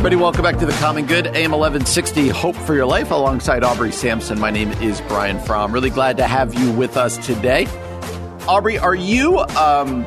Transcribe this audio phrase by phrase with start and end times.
[0.00, 0.16] everybody.
[0.16, 4.40] Welcome back to the Common Good, AM 1160, Hope for Your Life, alongside Aubrey Sampson.
[4.40, 5.72] My name is Brian Fromm.
[5.72, 7.66] Really glad to have you with us today.
[8.48, 10.06] Aubrey, are you, um,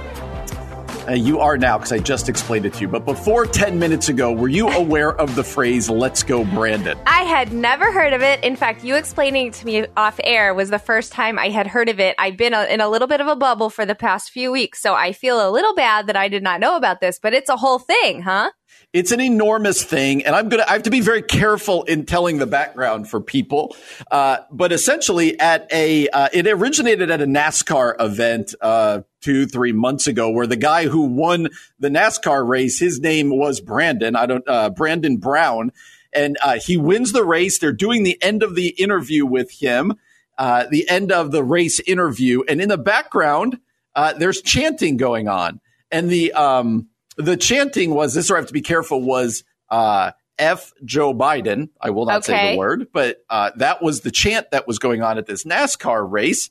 [1.08, 4.10] uh, you are now because I just explained it to you, but before 10 minutes
[4.10, 6.98] ago, were you aware of the phrase, let's go, Brandon?
[7.06, 8.44] I had never heard of it.
[8.44, 11.68] In fact, you explaining it to me off air was the first time I had
[11.68, 12.16] heard of it.
[12.18, 14.82] I've been a, in a little bit of a bubble for the past few weeks,
[14.82, 17.50] so I feel a little bad that I did not know about this, but it's
[17.50, 18.50] a whole thing, huh?
[18.94, 20.66] It's an enormous thing, and I'm gonna.
[20.68, 23.76] I have to be very careful in telling the background for people.
[24.12, 29.72] Uh, but essentially, at a, uh, it originated at a NASCAR event uh, two, three
[29.72, 34.16] months ago, where the guy who won the NASCAR race, his name was Brandon.
[34.16, 35.72] I don't, uh, Brandon Brown,
[36.14, 37.58] and uh, he wins the race.
[37.58, 39.96] They're doing the end of the interview with him,
[40.38, 43.58] uh, the end of the race interview, and in the background,
[44.20, 48.54] there's chanting going on, and the um the chanting was this, or I have to
[48.54, 51.70] be careful, was uh, F Joe Biden.
[51.80, 52.34] I will not okay.
[52.34, 55.44] say the word, but uh, that was the chant that was going on at this
[55.44, 56.50] NASCAR race.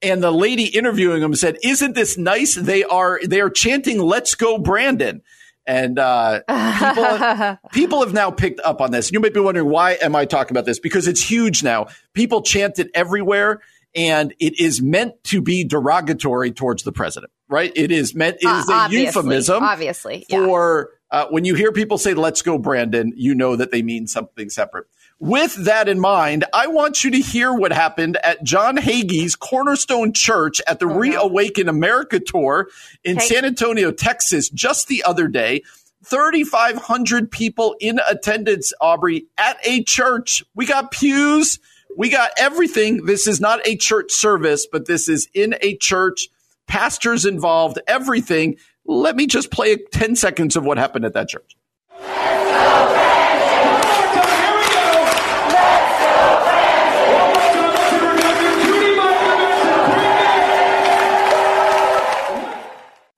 [0.00, 2.54] And the lady interviewing him said, "Isn't this nice?
[2.54, 5.22] They are they are chanting, Let's go, Brandon."
[5.64, 6.40] And uh,
[6.78, 9.12] people, people have now picked up on this.
[9.12, 10.80] You might be wondering why am I talking about this?
[10.80, 11.86] Because it's huge now.
[12.14, 13.60] People chant it everywhere,
[13.94, 17.72] and it is meant to be derogatory towards the president right?
[17.76, 19.62] It is meant, it is uh, a euphemism.
[19.62, 20.24] Obviously.
[20.28, 20.44] Yeah.
[20.44, 24.06] For uh, when you hear people say, let's go, Brandon, you know that they mean
[24.06, 24.86] something separate.
[25.20, 30.12] With that in mind, I want you to hear what happened at John Hagee's Cornerstone
[30.12, 31.70] Church at the oh, Reawaken no.
[31.70, 32.68] America tour
[33.04, 33.26] in hey.
[33.26, 35.62] San Antonio, Texas, just the other day.
[36.04, 40.42] 3,500 people in attendance, Aubrey, at a church.
[40.56, 41.60] We got pews.
[41.96, 43.06] We got everything.
[43.06, 46.28] This is not a church service, but this is in a church
[46.66, 48.56] pastors involved, everything.
[48.84, 51.56] Let me just play 10 seconds of what happened at that church.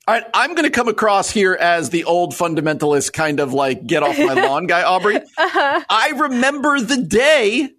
[0.06, 3.86] All right, I'm going to come across here as the old fundamentalist kind of like
[3.86, 5.16] get off my lawn guy, Aubrey.
[5.16, 5.84] Uh-huh.
[5.88, 7.70] I remember the day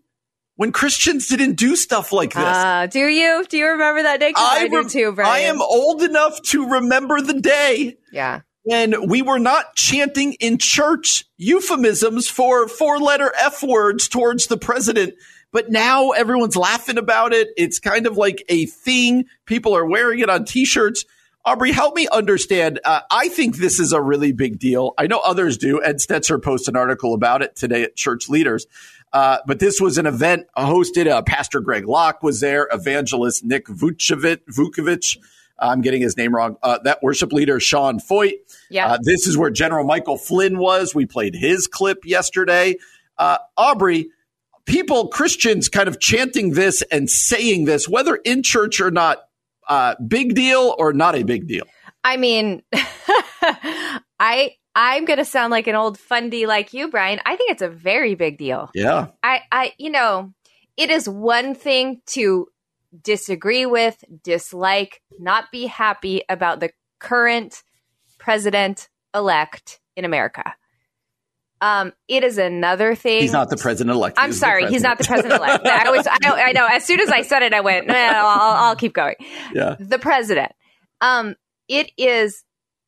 [0.56, 2.44] when Christians didn't do stuff like this.
[2.44, 3.46] Uh, do you?
[3.48, 4.34] Do you remember that day?
[4.36, 5.32] I, I too, Brian.
[5.32, 7.98] I am old enough to remember the day.
[8.12, 8.42] Yeah.
[8.64, 14.58] When we were not chanting in church euphemisms for four letter F words towards the
[14.58, 15.14] president.
[15.52, 17.50] But now everyone's laughing about it.
[17.56, 19.26] It's kind of like a thing.
[19.46, 21.06] People are wearing it on t shirts.
[21.46, 22.80] Aubrey, help me understand.
[22.84, 24.96] Uh, I think this is a really big deal.
[24.98, 25.82] I know others do.
[25.84, 28.66] Ed Stetzer posted an article about it today at Church Leaders.
[29.16, 31.08] Uh, but this was an event hosted.
[31.08, 32.68] Uh, Pastor Greg Locke was there.
[32.70, 35.18] Evangelist Nick Vukovic.
[35.58, 36.58] I'm getting his name wrong.
[36.62, 38.34] Uh, that worship leader, Sean Feucht.
[38.70, 38.88] Yeah.
[38.88, 40.94] Uh, this is where General Michael Flynn was.
[40.94, 42.76] We played his clip yesterday.
[43.18, 44.10] Uh, Aubrey,
[44.66, 49.20] people, Christians, kind of chanting this and saying this, whether in church or not,
[50.06, 51.64] big deal or not a big deal.
[52.04, 52.64] I mean,
[54.20, 57.20] I I'm going to sound like an old fundy like you, Brian.
[57.26, 58.70] I think it's a very big deal.
[58.74, 59.08] Yeah.
[59.24, 60.34] I, I, you know,
[60.76, 62.48] it is one thing to
[63.02, 67.64] disagree with, dislike, not be happy about the current
[68.18, 70.54] president elect in America.
[71.62, 73.22] Um, it is another thing.
[73.22, 74.18] He's not the president elect.
[74.20, 75.66] I'm sorry, he's not the president elect.
[75.66, 76.68] I was, I know, I know.
[76.68, 79.16] As soon as I said it, I went, no, I'll, I'll keep going.
[79.54, 79.78] Yeah.
[79.80, 80.52] The president.
[81.00, 81.36] Um,
[81.70, 82.44] it is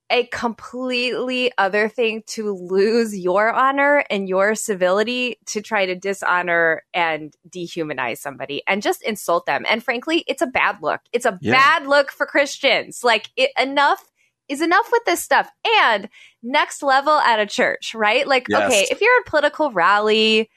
[0.09, 6.83] a completely other thing to lose your honor and your civility to try to dishonor
[6.93, 9.65] and dehumanize somebody and just insult them.
[9.67, 11.01] And frankly, it's a bad look.
[11.11, 11.53] It's a yeah.
[11.53, 13.03] bad look for Christians.
[13.03, 14.03] Like it, enough
[14.47, 15.49] is enough with this stuff.
[15.81, 16.07] And
[16.41, 18.25] next level at a church, right?
[18.25, 18.71] Like, yes.
[18.71, 20.49] okay, if you're a political rally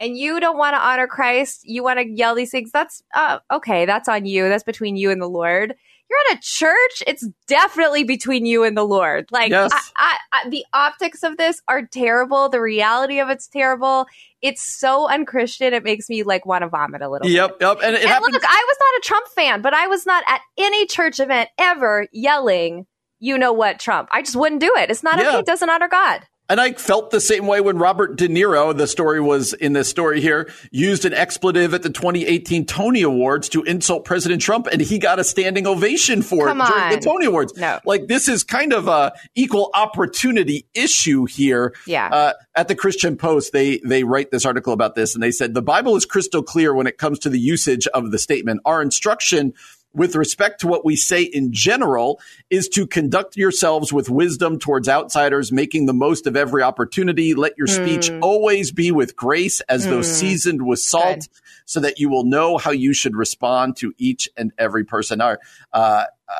[0.00, 3.38] and you don't want to honor Christ, you want to yell these things, that's uh,
[3.52, 3.86] okay.
[3.86, 4.48] That's on you.
[4.48, 5.76] That's between you and the Lord
[6.08, 7.02] you're at a church.
[7.06, 9.26] It's definitely between you and the Lord.
[9.30, 9.70] Like yes.
[9.72, 12.48] I, I, I, the optics of this are terrible.
[12.48, 14.06] The reality of it's terrible.
[14.42, 15.74] It's so unchristian.
[15.74, 17.28] It makes me like want to vomit a little.
[17.28, 17.66] Yep, bit.
[17.66, 17.78] yep.
[17.82, 20.86] And, and look, I was not a Trump fan, but I was not at any
[20.86, 22.86] church event ever yelling,
[23.18, 24.90] "You know what, Trump." I just wouldn't do it.
[24.90, 25.28] It's not yeah.
[25.28, 25.38] okay.
[25.38, 26.22] It doesn't honor God.
[26.48, 29.88] And I felt the same way when Robert De Niro, the story was in this
[29.88, 34.80] story here, used an expletive at the 2018 Tony Awards to insult President Trump, and
[34.80, 36.90] he got a standing ovation for Come it during on.
[36.92, 37.56] the Tony Awards.
[37.56, 37.80] No.
[37.84, 41.74] Like this is kind of a equal opportunity issue here.
[41.86, 42.08] Yeah.
[42.08, 45.54] Uh, at the Christian Post, they they write this article about this, and they said
[45.54, 48.60] the Bible is crystal clear when it comes to the usage of the statement.
[48.64, 49.52] Our instruction
[49.96, 52.20] with respect to what we say in general
[52.50, 57.34] is to conduct yourselves with wisdom towards outsiders, making the most of every opportunity.
[57.34, 58.18] Let your speech Mm.
[58.20, 60.04] always be with grace as though Mm.
[60.04, 61.28] seasoned with salt, Good.
[61.64, 65.20] so that you will know how you should respond to each and every person.
[65.20, 65.40] Our,
[65.72, 66.32] uh, uh,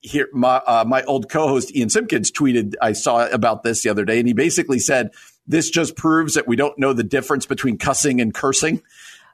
[0.00, 4.04] here, my, uh, my old co-host Ian Simpkins tweeted, I saw about this the other
[4.04, 5.10] day, and he basically said,
[5.48, 8.82] this just proves that we don't know the difference between cussing and cursing.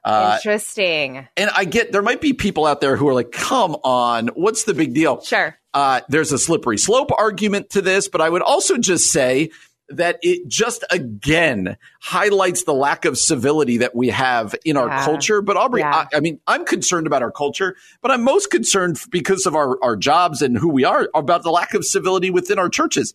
[0.03, 1.27] Uh, Interesting.
[1.37, 4.63] and I get there might be people out there who are like, come on, what's
[4.63, 5.21] the big deal?
[5.21, 5.57] Sure.
[5.73, 9.49] Uh, there's a slippery slope argument to this, but I would also just say
[9.89, 15.41] that it just again highlights the lack of civility that we have in our culture.
[15.41, 16.05] But Aubrey, Yeah.
[16.11, 19.81] I, I mean, I'm concerned about our culture, but I'm most concerned because of our,
[19.83, 23.13] our jobs and who we are about the lack of civility within our churches.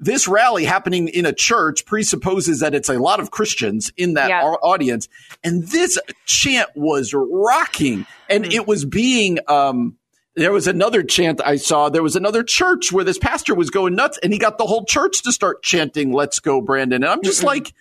[0.00, 4.28] This rally happening in a church presupposes that it's a lot of Christians in that
[4.28, 4.42] Yeah.
[4.42, 5.08] audience.
[5.42, 8.52] And this chant was rocking and Mm.
[8.52, 9.96] it was being, um,
[10.36, 11.88] there was another chant I saw.
[11.88, 14.84] There was another church where this pastor was going nuts and he got the whole
[14.84, 17.02] church to start chanting, let's go, Brandon.
[17.02, 17.46] And I'm just Mm-mm.
[17.46, 17.72] like,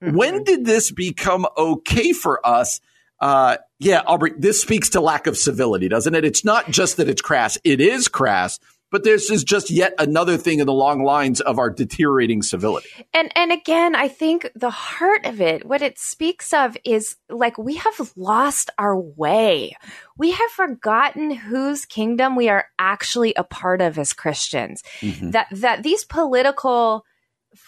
[0.00, 2.80] when did this become okay for us?
[3.20, 6.24] Uh, yeah, Aubrey, this speaks to lack of civility, doesn't it?
[6.24, 7.58] It's not just that it's crass.
[7.64, 11.58] It is crass, but this is just yet another thing in the long lines of
[11.58, 12.88] our deteriorating civility.
[13.12, 17.58] And and again, I think the heart of it, what it speaks of is like
[17.58, 19.76] we have lost our way.
[20.16, 24.82] We have forgotten whose kingdom we are actually a part of as Christians.
[25.00, 25.30] Mm-hmm.
[25.30, 27.04] That that these political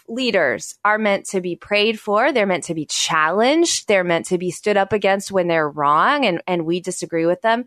[0.08, 4.38] leaders are meant to be prayed for, they're meant to be challenged, they're meant to
[4.38, 7.64] be stood up against when they're wrong and and we disagree with them.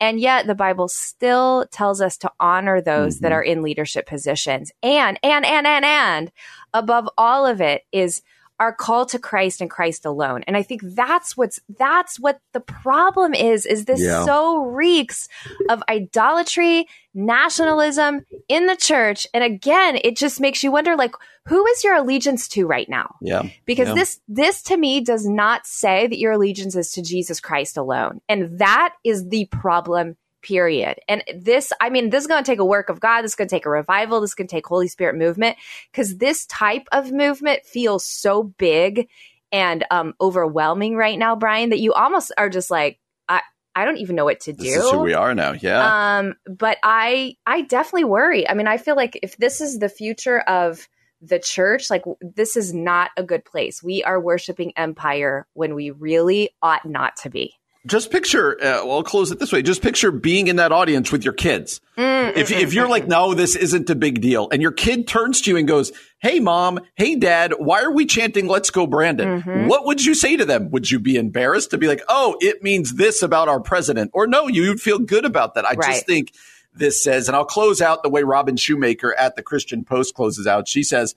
[0.00, 3.34] And yet the Bible still tells us to honor those that Mhm.
[3.34, 4.72] are in leadership positions.
[4.82, 6.32] And, and, and, and, and
[6.72, 8.22] above all of it is
[8.60, 10.44] our call to Christ and Christ alone.
[10.46, 14.24] And I think that's what's, that's what the problem is, is this Yeah.
[14.24, 15.28] so reeks
[15.68, 19.26] of idolatry, nationalism in the church.
[19.34, 21.14] And again, it just makes you wonder, like,
[21.46, 23.16] who is your allegiance to right now?
[23.20, 23.42] Yeah.
[23.66, 23.94] because Yeah.
[23.94, 28.20] this this to me does not say that your allegiance is to Jesus Christ alone
[28.28, 32.60] and that is the problem period and this i mean this is going to take
[32.60, 34.54] a work of god this is going to take a revival this is going to
[34.54, 35.56] take holy spirit movement
[35.90, 39.08] because this type of movement feels so big
[39.50, 43.40] and um overwhelming right now brian that you almost are just like i
[43.74, 45.52] i don't even know what to do This is who we are now.
[45.52, 46.18] Yeah.
[46.18, 48.48] um, but I I definitely worry.
[48.48, 50.88] I mean, I feel like if this is the future of
[51.20, 53.82] the church, like this is not a good place.
[53.82, 57.54] We are worshiping empire when we really ought not to be.
[57.86, 59.60] Just picture, uh, well, I'll close it this way.
[59.62, 61.80] Just picture being in that audience with your kids.
[61.98, 65.42] Mm, if, if you're like, no, this isn't a big deal, and your kid turns
[65.42, 69.42] to you and goes, Hey, mom, hey, dad, why are we chanting, Let's go, Brandon?
[69.42, 69.68] Mhm.
[69.68, 70.70] What would you say to them?
[70.70, 74.10] Would you be embarrassed to be like, Oh, it means this about our president?
[74.14, 75.66] Or no, you'd feel good about that.
[75.66, 75.92] I Right.
[75.92, 76.32] just think
[76.76, 80.46] this says, and I'll close out the way Robin Shoemaker at the Christian Post closes
[80.46, 80.66] out.
[80.66, 81.14] She says,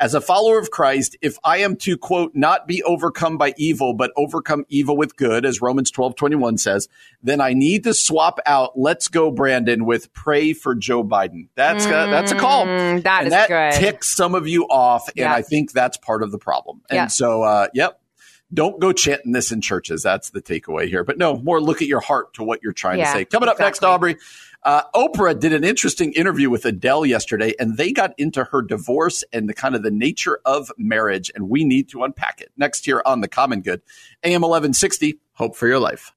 [0.00, 3.94] as a follower of Christ, if I am to quote, not be overcome by evil,
[3.94, 6.88] but overcome evil with good, as Romans 12, 21 says,
[7.22, 11.48] then I need to swap out let's go, Brandon, with pray for Joe Biden.
[11.54, 12.66] That's, uh, that's a call.
[12.66, 13.80] Mm, that and is that good.
[13.80, 15.06] ticks some of you off.
[15.08, 15.32] And Yeah.
[15.32, 16.80] I think that's part of the problem.
[16.90, 17.06] And Yeah.
[17.06, 18.00] so, uh, yep.
[18.52, 20.02] Don't go chanting this in churches.
[20.02, 21.02] That's the takeaway here.
[21.02, 23.24] But no, more look at your heart to what you're trying Yeah, to say.
[23.24, 23.82] Coming up next.
[23.82, 24.16] Aubrey.
[24.64, 29.22] Uh, Oprah did an interesting interview with Adele yesterday, and they got into her divorce
[29.30, 32.50] and the kind of the nature of marriage, and we need to unpack it.
[32.56, 33.82] Next here on The Common Good,
[34.22, 36.12] AM 1160, Hope for Your Life.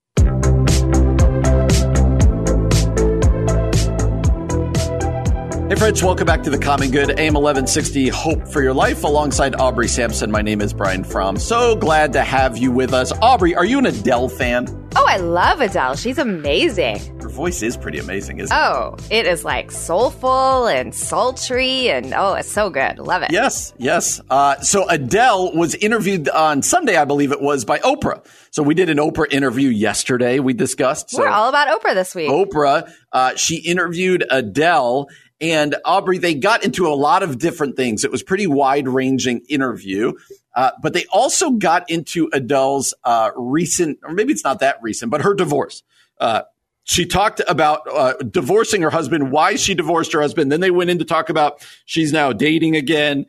[5.68, 9.56] Hey, friends, welcome back to The Common Good, AM 1160, Hope for Your Life, alongside
[9.56, 10.32] Aubrey Sampson.
[10.32, 11.36] My name is Brian Fromm.
[11.36, 13.12] So glad to have you with us.
[13.22, 14.68] Aubrey, are you an Adele fan?
[14.96, 15.98] Oh, I love Adele.
[15.98, 17.17] She's amazing.
[17.38, 18.60] Voice is pretty amazing, isn't it?
[18.60, 22.98] Oh, it is like soulful and sultry and oh, it's so good.
[22.98, 23.29] Love it.
[23.29, 24.20] Yes, yes.
[24.27, 28.25] Uh, so Adele was interviewed on Sunday, I believe it was, by Oprah.
[28.50, 30.39] So we did an Oprah interview yesterday.
[30.39, 31.12] We discussed.
[31.12, 32.27] So We're all about Oprah this week.
[32.27, 35.08] Oprah, uh, she interviewed Adele
[35.39, 36.17] and Aubrey.
[36.17, 38.03] They got into a lot of different things.
[38.03, 40.13] It was pretty wide ranging interview.
[40.56, 45.12] Uh, but they also got into Adele's uh, recent, or maybe it's not that recent,
[45.12, 45.84] but her divorce.
[46.20, 46.41] Uh,
[46.88, 50.51] she talked about uh, divorcing her husband, why she divorced her husband.
[50.51, 53.25] Then they went in to talk about she's now dating again,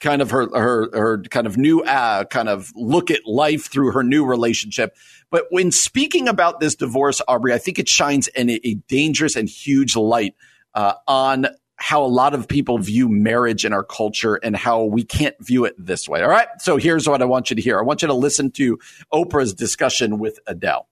[0.00, 3.92] kind of her her her kind of new uh, kind of look at life through
[3.92, 4.94] her new relationship.
[5.30, 9.34] But when speaking about this divorce, Aubrey, I think it shines in a, a dangerous
[9.34, 10.34] and huge light
[10.74, 15.02] uh, on how a lot of people view marriage in our culture and how we
[15.02, 16.20] can't view it this way.
[16.20, 16.48] All right.
[16.58, 17.78] So here's what I want you to hear.
[17.78, 18.78] I want you to listen to
[19.10, 20.86] Oprah's discussion with Adele.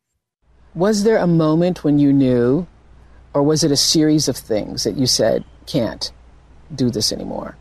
[0.78, 2.68] Was there a moment when you knew
[3.34, 6.12] or was it a series of things that you said can't
[6.72, 7.56] do this anymore?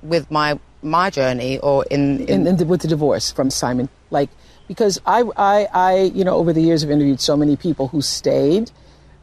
[0.00, 3.88] With my my journey, or in, in, in, in the, with the divorce from Simon,
[4.10, 4.30] like
[4.68, 8.00] because I, I, I, you know, over the years have interviewed so many people who
[8.00, 8.70] stayed,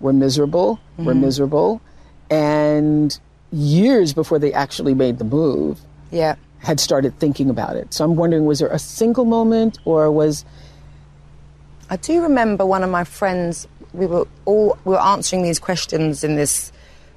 [0.02, 1.06] were miserable, mm-hmm.
[1.06, 1.82] were miserable,
[2.30, 3.18] and
[3.54, 5.80] years before they actually made the move,
[6.12, 7.94] yeah, had started thinking about it.
[7.94, 10.44] So I'm wondering, was there a single moment, or was
[11.94, 13.68] I do remember one of my friends.
[13.94, 16.72] We were all we were answering these questions in this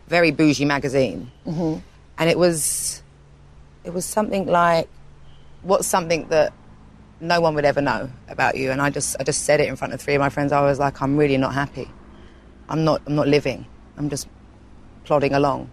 [0.06, 1.78] very bougie magazine, mm-hmm.
[2.18, 3.02] and it was
[3.84, 4.86] it was something like,
[5.62, 6.52] "What's something that
[7.22, 9.76] no one would ever know about you?" And I just I just said it in
[9.76, 10.52] front of three of my friends.
[10.52, 11.90] I was like, "I'm really not happy.
[12.68, 13.64] I'm not I'm not living.
[13.96, 14.28] I'm just
[15.04, 15.70] plodding along."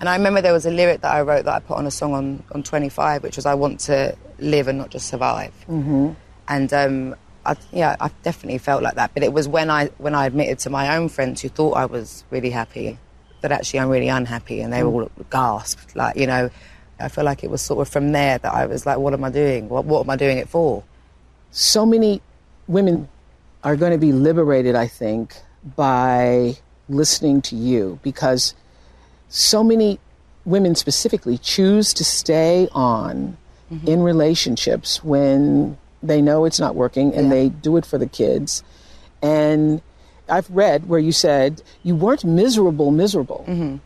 [0.00, 1.90] And I remember there was a lyric that I wrote that I put on a
[1.90, 5.52] song on, on 25, which was I want to live and not just survive.
[5.68, 6.12] Mm-hmm.
[6.48, 9.12] And um, I, yeah, I definitely felt like that.
[9.14, 11.86] But it was when I when I admitted to my own friends who thought I
[11.86, 12.98] was really happy
[13.40, 14.92] that actually I'm really unhappy, and they mm.
[14.92, 15.96] all gasped.
[15.96, 16.50] Like you know,
[16.98, 19.24] I feel like it was sort of from there that I was like, what am
[19.24, 19.68] I doing?
[19.68, 20.84] What what am I doing it for?
[21.50, 22.22] So many
[22.68, 23.08] women
[23.64, 25.34] are going to be liberated, I think,
[25.76, 26.56] by
[26.88, 28.54] listening to you because
[29.28, 29.98] so many
[30.44, 33.36] women specifically choose to stay on
[33.70, 33.86] mm-hmm.
[33.86, 37.34] in relationships when they know it's not working and yeah.
[37.34, 38.62] they do it for the kids.
[39.22, 39.82] And
[40.28, 43.76] I've read where you said you weren't miserable, miserable, mm-hmm.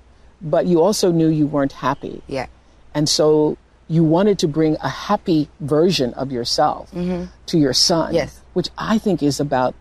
[0.43, 2.23] but you also knew you weren't happy.
[2.27, 2.47] Yeah.
[2.95, 3.57] And so
[3.89, 7.25] you wanted to bring a happy version of yourself mm-hmm.
[7.47, 8.15] to your son.
[8.15, 8.41] Yes.
[8.53, 9.75] Which I think is about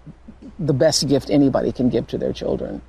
[0.60, 2.82] the best gift anybody can give to their children.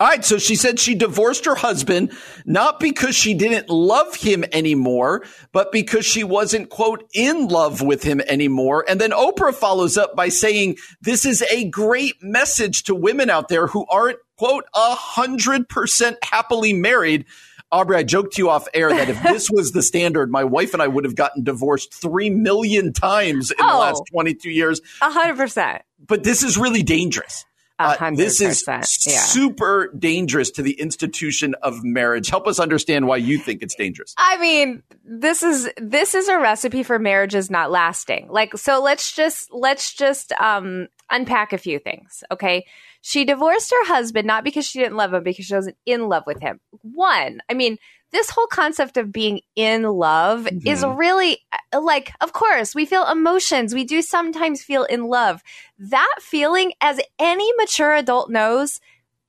[0.00, 0.24] All right.
[0.24, 2.12] So she said she divorced her husband,
[2.44, 8.02] not because she didn't love him anymore, but because she wasn't, quote, in love with
[8.02, 8.84] him anymore.
[8.88, 13.48] And then Oprah follows up by saying, this is a great message to women out
[13.48, 17.24] there who aren't, quote, a hundred percent happily married.
[17.70, 20.74] Aubrey, I joked to you off air that if this was the standard, my wife
[20.74, 24.80] and I would have gotten divorced three million times in oh, the last 22 years.
[25.02, 25.82] A hundred percent.
[26.04, 27.44] But this is really dangerous.
[27.78, 28.80] Uh, this is yeah.
[28.82, 32.28] super dangerous to the institution of marriage.
[32.28, 34.14] Help us understand why you think it's dangerous.
[34.16, 38.28] I mean, this is this is a recipe for marriages not lasting.
[38.30, 42.22] Like, so let's just let's just um, unpack a few things.
[42.30, 42.64] Okay,
[43.06, 46.22] she divorced her husband not because she didn't love him, because she wasn't in love
[46.26, 46.58] with him.
[46.80, 47.76] One, I mean,
[48.12, 50.66] this whole concept of being in love mm-hmm.
[50.66, 53.74] is really uh, like, of course, we feel emotions.
[53.74, 55.42] We do sometimes feel in love.
[55.78, 58.80] That feeling, as any mature adult knows,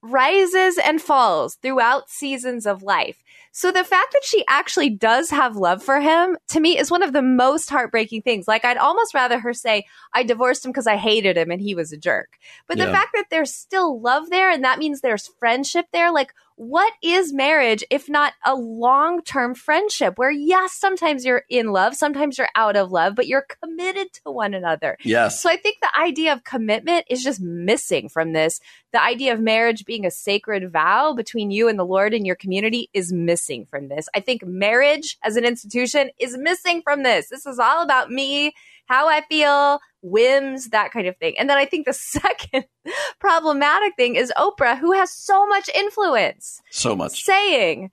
[0.01, 3.25] rises and falls throughout seasons of life.
[3.58, 7.02] So the fact that she actually does have love for him to me is one
[7.02, 8.50] of the most heartbreaking things.
[8.50, 11.74] Like I'd almost rather her say, I divorced him because I hated him and he
[11.74, 12.38] was a jerk.
[12.68, 12.88] But yeah.
[12.88, 16.94] the fact that there's still love there and that means there's friendship there, like what
[17.04, 22.38] is marriage if not a long term friendship where, yes, sometimes you're in love, sometimes
[22.38, 24.98] you're out of love, but you're committed to one another?
[25.04, 25.42] Yes.
[25.42, 28.62] So I think the idea of commitment is just missing from this.
[28.94, 32.36] The idea of marriage being a sacred vow between you and the Lord and your
[32.36, 34.08] community is missing from this.
[34.16, 37.28] I think marriage as an institution is missing from this.
[37.28, 38.54] This is all about me
[38.86, 41.36] how I feel, whims, that kind of thing.
[41.38, 42.65] And then I think the second
[43.20, 46.62] problematic thing is Oprah, who has so much influence.
[46.72, 47.24] So much.
[47.24, 47.92] Saying,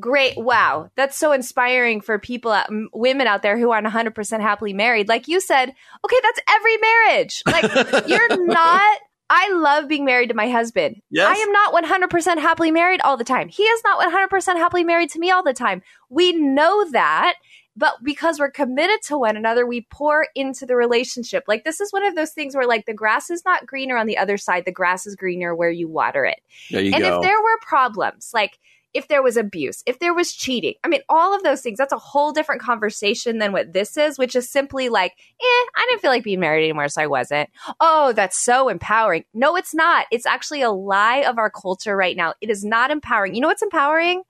[0.00, 2.52] great wow that's so inspiring for people
[2.92, 5.72] women out there who aren't 100% happily married like you said
[6.04, 8.98] okay that's every marriage like you're not
[9.30, 11.00] I love being married to my husband.
[11.10, 11.26] Yes.
[11.26, 13.48] I am not 100% happily married all the time.
[13.48, 15.82] He is not 100% happily married to me all the time.
[16.10, 17.34] We know that.
[17.76, 21.44] But because we're committed to one another, we pour into the relationship.
[21.48, 24.06] Like this is one of those things where like the grass is not greener on
[24.06, 24.64] the other side.
[24.64, 26.40] The grass is greener where you water it.
[26.70, 27.16] There you and go.
[27.16, 28.58] if there were problems, like
[28.94, 31.92] if there was abuse, if there was cheating, I mean, all of those things, that's
[31.92, 36.00] a whole different conversation than what this is, which is simply like, eh, I didn't
[36.00, 37.50] feel like being married anymore, so I wasn't.
[37.80, 39.24] Oh, that's so empowering.
[39.34, 40.06] No, it's not.
[40.12, 42.34] It's actually a lie of our culture right now.
[42.40, 43.34] It is not empowering.
[43.34, 44.22] You know what's empowering?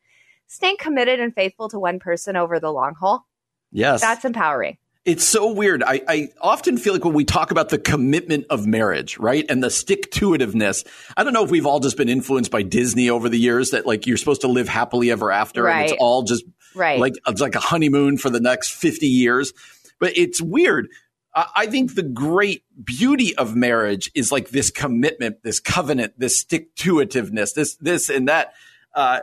[0.47, 3.27] Staying committed and faithful to one person over the long haul.
[3.75, 4.01] Yes.
[4.01, 4.79] That's empowering.
[5.05, 5.83] It's so weird.
[5.83, 9.63] I, I, often feel like when we talk about the commitment of marriage, right, and
[9.63, 13.11] the stick to itiveness, I don't know if we've all just been influenced by Disney
[13.11, 15.75] over the years that like you're supposed to live happily ever after, right.
[15.75, 16.99] and it's all just right.
[16.99, 19.53] like it's like a honeymoon for the next fifty years.
[19.99, 20.89] But it's weird.
[21.35, 26.41] I, I think the great beauty of marriage is like this commitment, this covenant, this
[26.41, 28.55] stick to itiveness, this this and that.
[28.95, 29.21] Uh,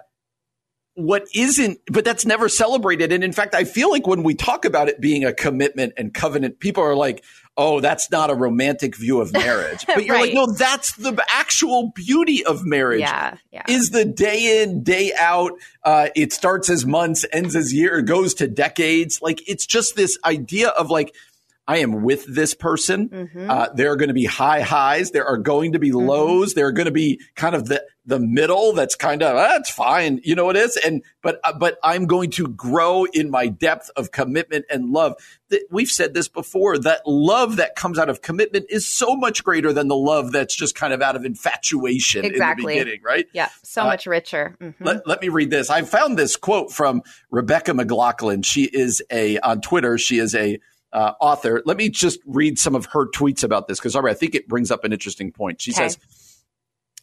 [0.96, 3.12] what isn't, but that's never celebrated.
[3.12, 6.14] And in fact, I feel like when we talk about it being a commitment and
[6.14, 7.24] covenant, people are like,
[7.58, 9.86] oh, that's not a romantic view of marriage.
[9.94, 10.28] But you're right.
[10.28, 13.02] like, no, that's the actual beauty of marriage.
[13.02, 13.64] Yeah, yeah.
[13.68, 15.52] Is the day in, day out.
[15.84, 19.22] Uh, it starts as months, ends as year, goes to decades.
[19.22, 21.14] Like it's just this idea of like,
[21.68, 23.10] I am with this person.
[23.10, 23.50] Mm-hmm.
[23.50, 25.12] Uh, there are going to be high highs.
[25.12, 26.08] There are going to be mm-hmm.
[26.08, 26.54] lows.
[26.54, 28.74] There are going to be kind of the the middle.
[28.74, 30.20] That's kind of that's fine.
[30.24, 30.78] You know what it is.
[30.78, 35.14] And but uh, but I'm going to grow in my depth of commitment and love.
[35.50, 36.80] That we've said this before.
[36.80, 40.56] That love that comes out of commitment is so much greater than the love that's
[40.56, 42.74] just kind of out of infatuation exactly.
[42.74, 43.28] in the beginning, right?
[43.34, 44.56] Yeah, so uh, much richer.
[44.60, 44.84] Mm-hmm.
[44.84, 45.70] Let, let me read this.
[45.70, 48.42] I found this quote from Rebecca McLaughlin.
[48.42, 49.98] She is a on Twitter.
[49.98, 50.60] She is a
[50.94, 51.62] uh, author.
[51.66, 54.72] Let me just read some of her tweets about this because I think it brings
[54.72, 55.62] up an interesting point.
[55.62, 55.90] She okay.
[55.90, 55.98] says,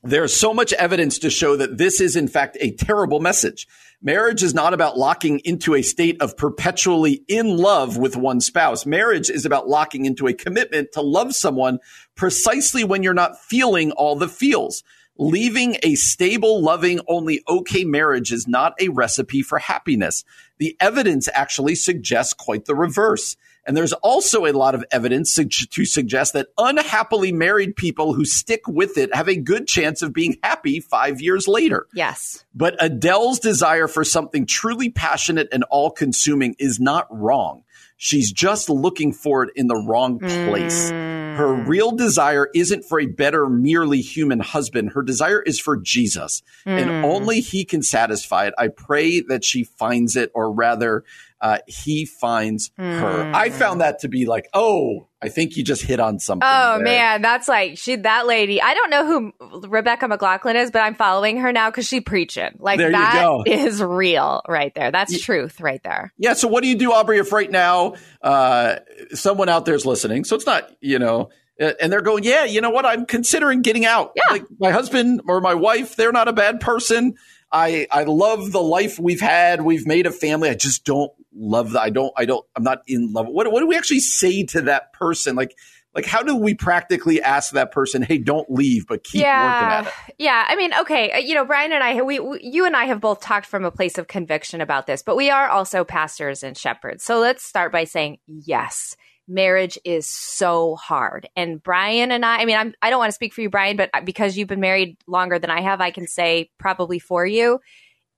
[0.03, 3.67] there's so much evidence to show that this is, in fact, a terrible message.
[4.01, 8.87] Marriage is not about locking into a state of perpetually in love with one spouse.
[8.87, 11.81] Marriage is about locking into a commitment to love someone
[12.15, 14.85] precisely when you're not feeling all the feels.
[15.19, 20.25] Leaving a stable, loving, only okay marriage is not a recipe for happiness.
[20.59, 23.37] The evidence actually suggests quite the reverse.
[23.67, 28.67] And there's also a lot of evidence to suggest that unhappily married people who stick
[28.67, 31.87] with it have a good chance of being happy five years later.
[31.93, 32.45] Yes.
[32.55, 37.65] But Adele's desire for something truly passionate and all consuming is not wrong.
[37.99, 40.91] She's just looking for it in the wrong place.
[40.91, 41.18] Mm.
[41.39, 44.93] Her real desire isn't for a better, merely human husband.
[44.93, 46.81] Her desire is for Jesus, mm.
[46.81, 48.55] and only He can satisfy it.
[48.59, 51.05] I pray that she finds it, or rather,
[51.41, 53.01] uh, he finds mm.
[53.01, 53.33] her.
[53.35, 53.55] I hmm.
[53.55, 56.49] found that to be like, oh, I think you just hit on something.
[56.49, 56.85] Oh there.
[56.85, 58.63] man, that's like she that lady.
[58.63, 62.51] I don't know who Rebecca McLaughlin is, but I'm following her now because she preaching.
[62.59, 64.93] Like there that is real right there.
[64.93, 65.19] That's yeah.
[65.19, 66.13] truth right there.
[66.19, 66.35] Yeah.
[66.35, 67.19] So what do you do, Aubrey?
[67.19, 68.77] If right now uh,
[69.13, 72.61] someone out there is listening, so it's not you know and they're going, yeah, you
[72.61, 72.87] know what?
[72.87, 74.13] I'm considering getting out.
[74.15, 74.31] Yeah.
[74.31, 77.17] Like my husband or my wife, they're not a bad person.
[77.51, 79.63] I I love the life we've had.
[79.63, 80.51] We've made a family.
[80.51, 81.81] I just don't love that.
[81.81, 82.13] I don't.
[82.17, 82.45] I don't.
[82.55, 83.27] I'm not in love.
[83.29, 85.37] What What do we actually say to that person?
[85.37, 85.55] Like
[85.95, 89.89] like how do we practically ask that person hey don't leave but keep yeah, working
[89.89, 92.65] at it yeah i mean okay uh, you know brian and i we, we, you
[92.65, 95.49] and i have both talked from a place of conviction about this but we are
[95.49, 98.97] also pastors and shepherds so let's start by saying yes
[99.29, 101.29] marriage is so hard.
[101.37, 103.77] And Brian and I, I mean, I'm, I don't want to speak for you, Brian,
[103.77, 107.27] but uh, because you've been married longer than I have, I can say probably for
[107.27, 107.61] you.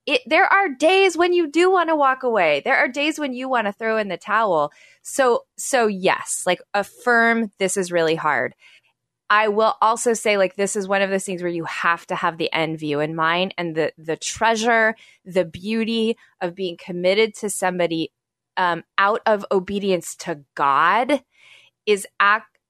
[0.06, 2.62] It, there are days when you do want to walk away.
[2.64, 4.72] There are days when you want to throw in the towel.
[5.02, 8.54] So, so yes, like affirm this is really hard.
[9.28, 12.16] I will also say like this is one of those things where you have to
[12.16, 17.36] have the end view in mind and the the treasure, the beauty of being committed
[17.36, 18.10] to somebody
[18.60, 21.24] um, out of obedience to God
[21.86, 22.06] is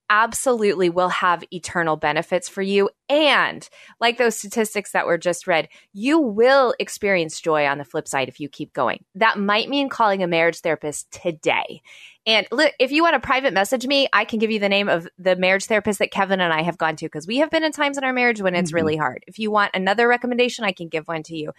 [0.08, 2.90] absolutely will have eternal benefits for you.
[3.08, 8.06] And like those statistics that were just read, you will experience joy on the flip
[8.06, 9.04] side if you keep going.
[9.16, 11.82] That might mean calling a marriage therapist today.
[12.26, 14.90] And look, if you want to private message me, I can give you the name
[14.90, 17.64] of the marriage therapist that Kevin and I have gone to because we have been
[17.64, 18.76] in times in our marriage when it's mm-hmm.
[18.76, 19.24] really hard.
[19.26, 21.52] If you want another recommendation, I can give one to you.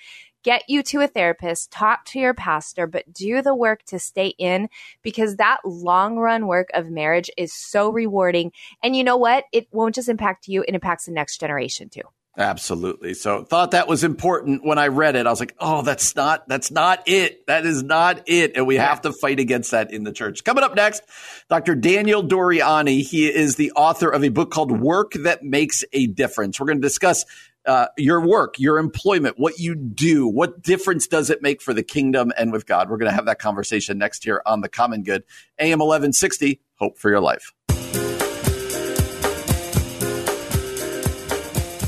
[0.43, 4.33] Get you to a therapist, talk to your pastor, but do the work to stay
[4.37, 4.69] in
[5.01, 8.51] because that long run work of marriage is so rewarding.
[8.83, 9.45] And you know what?
[9.51, 12.03] It won't just impact you, it impacts the next generation too.
[12.37, 13.13] Absolutely.
[13.13, 15.27] So thought that was important when I read it.
[15.27, 17.45] I was like, "Oh, that's not that's not it.
[17.47, 20.45] That is not it." And we have to fight against that in the church.
[20.45, 21.03] Coming up next,
[21.49, 21.75] Dr.
[21.75, 23.01] Daniel Doriani.
[23.01, 26.57] He is the author of a book called Work That Makes a Difference.
[26.57, 27.25] We're going to discuss
[27.65, 31.83] uh, your work, your employment, what you do, what difference does it make for the
[31.83, 32.89] kingdom and with God?
[32.89, 35.23] We're going to have that conversation next year on the Common Good.
[35.59, 37.53] AM 1160, Hope for Your Life.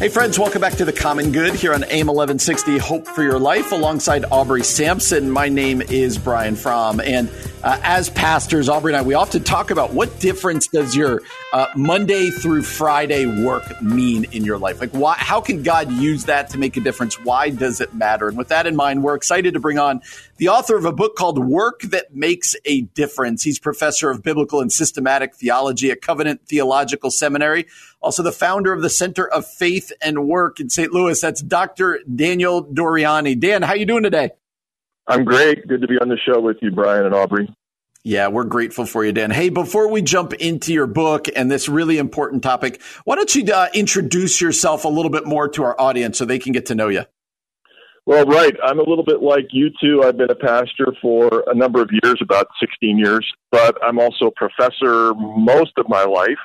[0.04, 3.39] Hey, friends, welcome back to the Common Good here on AM 1160 Hope for Your
[3.39, 5.32] Life alongside Aubrey Sampson.
[5.32, 7.00] My name is Brian Fromm.
[7.00, 7.32] And
[7.63, 11.22] uh, as pastors, Aubrey and I, we often talk about what difference does your
[11.54, 14.82] uh, Monday through Friday work mean in your life?
[14.82, 17.18] Like, why, how can God use that to make a difference?
[17.24, 18.28] Why does it matter?
[18.28, 20.02] And with that in mind, we're excited to bring on
[20.44, 23.44] the author of a book called Work That Makes a Difference.
[23.44, 27.66] He's professor of biblical and systematic theology at Covenant Theological Seminary,
[28.02, 30.92] also the founder of the Center of Faith and Work in St.
[30.92, 31.22] Louis.
[31.22, 32.02] That's Dr.
[32.14, 33.40] Daniel Doriani.
[33.40, 34.32] Dan, how you doing today?
[35.08, 35.66] I'm great.
[35.66, 37.48] Good to be on the show with you, Brian and Aubrey.
[38.04, 39.32] Yeah, we're grateful for you, Dan.
[39.32, 43.46] Hey, before we jump into your book and this really important topic, why don't you
[43.46, 46.76] uh, introduce yourself a little bit more to our audience so they can get to
[46.76, 47.06] know you?
[48.06, 48.54] Well, right.
[48.62, 50.04] I'm a little bit like you two.
[50.04, 54.26] I've been a pastor for a number of years, about 16 years, but I'm also
[54.26, 56.39] a professor most of my life.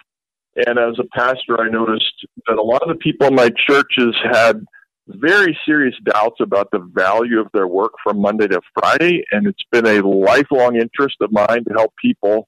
[0.54, 4.14] And as a pastor, I noticed that a lot of the people in my churches
[4.32, 4.64] had
[5.08, 9.24] very serious doubts about the value of their work from Monday to Friday.
[9.32, 12.46] And it's been a lifelong interest of mine to help people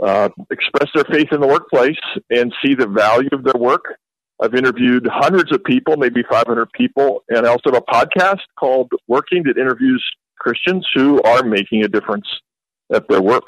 [0.00, 1.98] uh, express their faith in the workplace
[2.30, 3.96] and see the value of their work
[4.42, 8.90] I've interviewed hundreds of people, maybe 500 people, and I also have a podcast called
[9.06, 10.04] Working that interviews
[10.38, 12.26] Christians who are making a difference
[12.92, 13.44] at their work.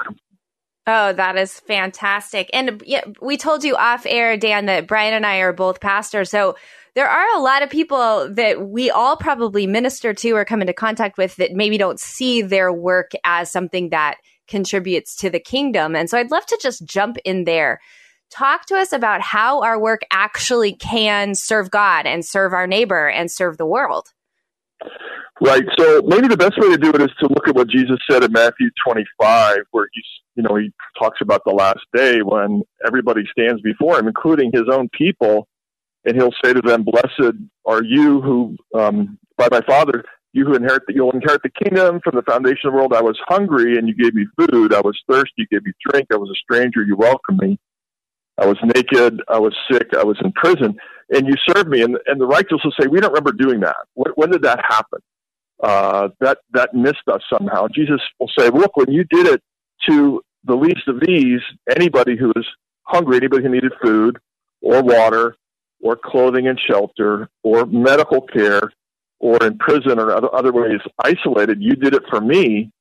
[0.85, 2.49] Oh, that is fantastic.
[2.53, 6.29] And yeah, we told you off air, Dan, that Brian and I are both pastors.
[6.29, 6.55] So
[6.93, 10.73] there are a lot of people that we all probably minister to or come into
[10.73, 15.95] contact with that maybe don't see their work as something that contributes to the kingdom.
[15.95, 17.79] And so I'd love to just jump in there
[18.33, 23.07] talk to us about how our work actually can serve God and serve our neighbor
[23.07, 24.09] and serve the world.
[25.41, 25.63] Right.
[25.77, 28.23] So maybe the best way to do it is to look at what Jesus said
[28.23, 33.23] in Matthew 25, where he's, you know, he talks about the last day when everybody
[33.31, 35.47] stands before him, including his own people,
[36.05, 40.55] and he'll say to them, "Blessed are you who, um, by my Father, you who
[40.55, 42.93] inherit the, you'll inherit the kingdom from the foundation of the world.
[42.93, 44.73] I was hungry and you gave me food.
[44.73, 46.07] I was thirsty, you gave me drink.
[46.13, 47.59] I was a stranger, you welcomed me."
[48.37, 49.21] I was naked.
[49.27, 49.89] I was sick.
[49.97, 50.75] I was in prison.
[51.09, 51.81] And you served me.
[51.81, 53.75] And, and the righteous will say, we don't remember doing that.
[53.93, 54.99] When, when did that happen?
[55.61, 57.67] Uh, that, that missed us somehow.
[57.73, 59.41] Jesus will say, look, when you did it
[59.87, 62.45] to the least of these, anybody who was
[62.83, 64.17] hungry, anybody who needed food
[64.61, 65.37] or water
[65.81, 68.71] or clothing and shelter or medical care
[69.19, 72.71] or in prison or other, other ways isolated, you did it for me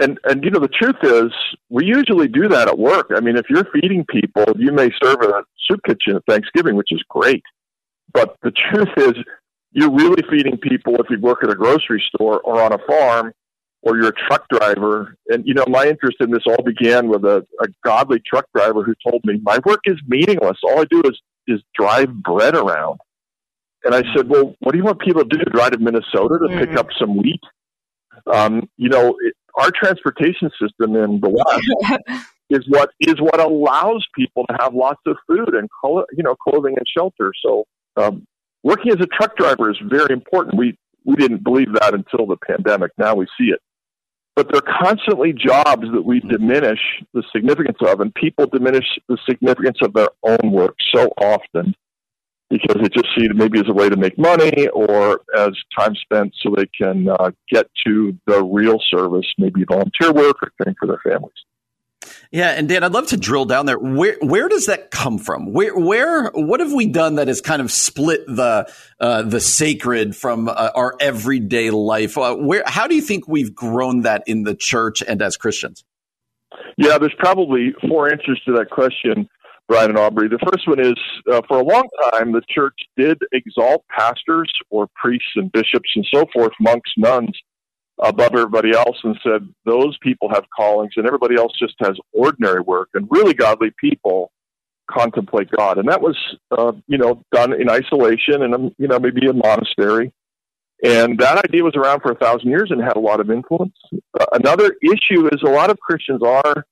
[0.00, 1.32] and and you know the truth is
[1.68, 3.10] we usually do that at work.
[3.14, 6.90] I mean if you're feeding people you may serve a soup kitchen at thanksgiving which
[6.90, 7.42] is great.
[8.12, 9.14] But the truth is
[9.72, 13.32] you're really feeding people if you work at a grocery store or on a farm
[13.82, 15.16] or you're a truck driver.
[15.28, 18.82] And you know my interest in this all began with a, a godly truck driver
[18.82, 20.58] who told me my work is meaningless.
[20.64, 23.00] All i do is is drive bread around.
[23.84, 25.44] And i said well what do you want people to do?
[25.44, 26.58] Drive to minnesota to mm-hmm.
[26.58, 27.40] pick up some wheat?
[28.26, 34.06] Um, you know, it, our transportation system in the West is what is what allows
[34.14, 35.68] people to have lots of food and
[36.16, 37.32] you know clothing and shelter.
[37.44, 37.64] So
[37.96, 38.26] um,
[38.62, 40.56] working as a truck driver is very important.
[40.56, 42.92] We we didn't believe that until the pandemic.
[42.98, 43.60] Now we see it.
[44.36, 46.78] But they're constantly jobs that we diminish
[47.12, 51.74] the significance of, and people diminish the significance of their own work so often
[52.50, 55.94] because they just see it maybe as a way to make money or as time
[55.94, 60.74] spent so they can uh, get to the real service, maybe volunteer work or caring
[60.78, 61.32] for their families.
[62.32, 63.78] Yeah, and Dan, I'd love to drill down there.
[63.78, 65.52] Where where does that come from?
[65.52, 70.16] Where where what have we done that has kind of split the uh, the sacred
[70.16, 72.16] from uh, our everyday life?
[72.16, 75.84] Uh, where how do you think we've grown that in the church and as Christians?
[76.76, 79.28] Yeah, there's probably four answers to that question.
[79.70, 80.26] Brian and Aubrey.
[80.26, 80.96] The first one is
[81.32, 86.04] uh, for a long time, the church did exalt pastors or priests and bishops and
[86.12, 87.30] so forth, monks, nuns,
[88.00, 92.60] above everybody else and said those people have callings and everybody else just has ordinary
[92.60, 92.88] work.
[92.94, 94.32] And really godly people
[94.90, 95.78] contemplate God.
[95.78, 96.16] And that was,
[96.50, 100.12] uh, you know, done in isolation and, you know, maybe a monastery.
[100.82, 103.76] And that idea was around for a thousand years and had a lot of influence.
[104.18, 106.66] Uh, another issue is a lot of Christians are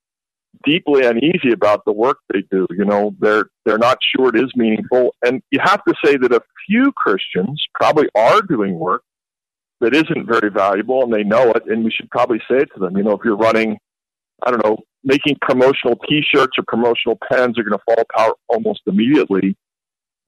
[0.64, 2.66] deeply uneasy about the work they do.
[2.70, 6.32] You know, they're they're not sure it is meaningful, and you have to say that
[6.32, 9.02] a few Christians probably are doing work
[9.80, 11.64] that isn't very valuable, and they know it.
[11.66, 12.96] And we should probably say it to them.
[12.96, 13.78] You know, if you're running,
[14.44, 18.80] I don't know, making promotional T-shirts or promotional pens are going to fall apart almost
[18.86, 19.56] immediately.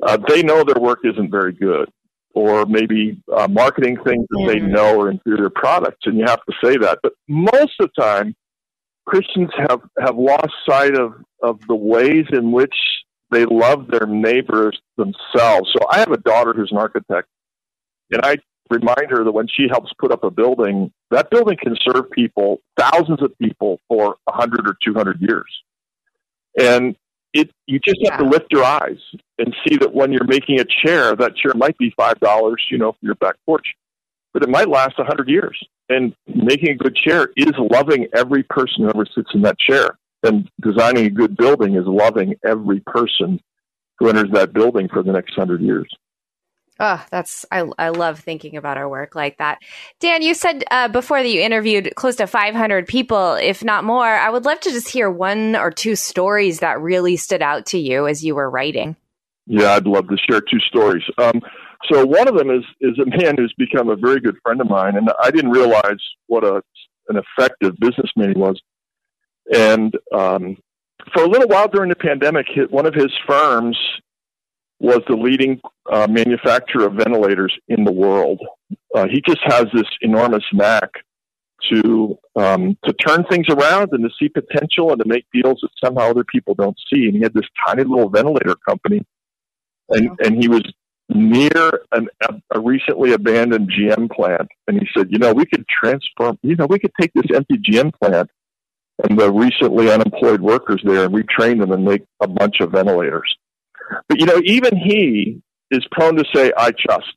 [0.02, 1.90] Uh, they know their work isn't very good,
[2.34, 6.54] or maybe uh, marketing things that they know are inferior products, and you have to
[6.64, 7.00] say that.
[7.02, 8.34] But most of the time
[9.10, 12.74] Christians have, have lost sight of, of the ways in which
[13.32, 15.68] they love their neighbors themselves.
[15.76, 17.26] So I have a daughter who's an architect,
[18.12, 18.36] and I
[18.70, 22.60] remind her that when she helps put up a building, that building can serve people,
[22.78, 25.50] thousands of people, for 100 or 200 years.
[26.60, 26.94] And
[27.32, 28.12] it, you just yeah.
[28.12, 28.98] have to lift your eyes
[29.38, 32.92] and see that when you're making a chair, that chair might be $5, you know,
[32.92, 33.66] for your back porch,
[34.32, 35.58] but it might last 100 years.
[35.90, 39.98] And making a good chair is loving every person who ever sits in that chair.
[40.22, 43.40] And designing a good building is loving every person
[43.98, 45.88] who enters that building for the next hundred years.
[46.82, 49.58] Oh, that's I, I love thinking about our work like that.
[50.00, 54.06] Dan, you said uh, before that you interviewed close to 500 people, if not more.
[54.06, 57.78] I would love to just hear one or two stories that really stood out to
[57.78, 58.96] you as you were writing.
[59.46, 61.02] Yeah, I'd love to share two stories.
[61.18, 61.42] Um,
[61.90, 64.68] So one of them is is a man who's become a very good friend of
[64.68, 66.62] mine, and I didn't realize what a
[67.08, 68.60] an effective businessman he was.
[69.52, 70.56] And um,
[71.12, 73.76] for a little while during the pandemic, one of his firms
[74.78, 78.40] was the leading uh, manufacturer of ventilators in the world.
[78.94, 80.90] Uh, he just has this enormous knack
[81.70, 85.70] to um, to turn things around and to see potential and to make deals that
[85.84, 87.06] somehow other people don't see.
[87.06, 89.04] And he had this tiny little ventilator company,
[89.90, 90.62] and and he was
[91.14, 92.08] near an,
[92.54, 96.66] a recently abandoned GM plant, and he said, you know, we could transform, you know,
[96.66, 98.30] we could take this empty GM plant
[99.04, 103.34] and the recently unemployed workers there and retrain them and make a bunch of ventilators.
[104.08, 107.14] But you know, even he is prone to say, "I just."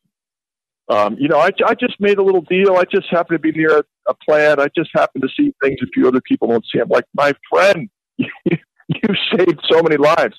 [0.90, 2.76] Um, you know, I, I just made a little deal.
[2.76, 4.60] I just happened to be near a, a plant.
[4.60, 6.80] I just happened to see things a few other people don't see.
[6.80, 10.36] I'm like, my friend, you, you saved so many lives.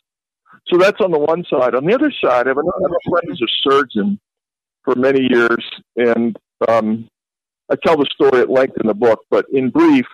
[0.69, 1.75] So that's on the one side.
[1.75, 4.19] On the other side, I have another friend who's a surgeon
[4.83, 5.65] for many years,
[5.97, 7.09] and um,
[7.71, 9.21] I tell the story at length in the book.
[9.31, 10.07] But in brief,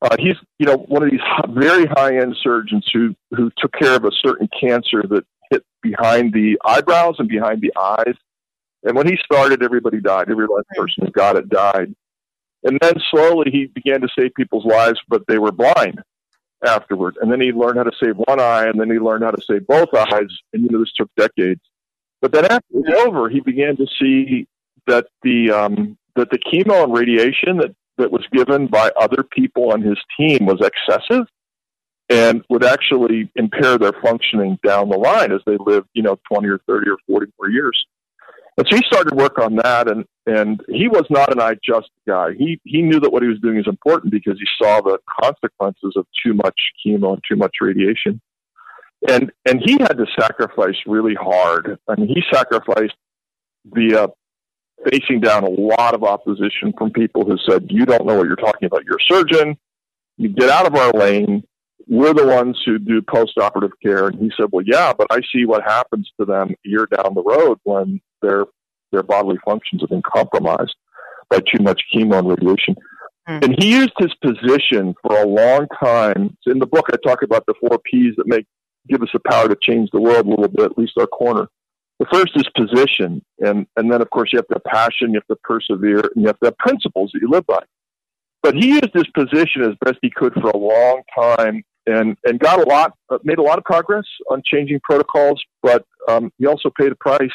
[0.00, 1.20] uh, he's you know one of these
[1.50, 6.32] very high end surgeons who who took care of a certain cancer that hit behind
[6.32, 8.14] the eyebrows and behind the eyes.
[8.84, 10.28] And when he started, everybody died.
[10.28, 11.94] Every last person who got it died.
[12.64, 16.02] And then slowly he began to save people's lives, but they were blind
[16.64, 17.16] afterward.
[17.20, 19.42] And then he learned how to save one eye, and then he learned how to
[19.42, 20.30] save both eyes.
[20.52, 21.60] And you know, this took decades.
[22.20, 24.46] But then after it was over, he began to see
[24.86, 29.72] that the um, that the chemo and radiation that that was given by other people
[29.72, 31.26] on his team was excessive
[32.08, 36.48] and would actually impair their functioning down the line as they lived, you know, 20
[36.48, 37.86] or 30 or 40 more years.
[38.58, 41.90] And so he started work on that, and and he was not an I just
[42.06, 42.32] guy.
[42.38, 45.94] He he knew that what he was doing is important because he saw the consequences
[45.96, 48.20] of too much chemo and too much radiation,
[49.08, 51.78] and and he had to sacrifice really hard.
[51.88, 52.94] I mean, he sacrificed
[53.64, 54.08] the uh,
[54.90, 58.36] facing down a lot of opposition from people who said, "You don't know what you're
[58.36, 58.84] talking about.
[58.84, 59.56] You're a surgeon.
[60.18, 61.42] You get out of our lane.
[61.88, 65.46] We're the ones who do post-operative care." And he said, "Well, yeah, but I see
[65.46, 68.46] what happens to them a year down the road when their
[68.90, 70.74] their bodily functions have been compromised
[71.30, 72.76] by too much chemo and radiation."
[73.28, 73.44] Mm.
[73.44, 76.36] And he used his position for a long time.
[76.46, 78.46] In the book, I talk about the four P's that make
[78.88, 81.48] give us the power to change the world a little bit, at least our corner.
[81.98, 85.20] The first is position, and and then of course you have to have passion, you
[85.20, 87.62] have to persevere, and you have to have principles that you live by.
[88.42, 92.40] But he used his position as best he could for a long time, and and
[92.40, 95.40] got a lot, uh, made a lot of progress on changing protocols.
[95.62, 97.30] But um, he also paid a price,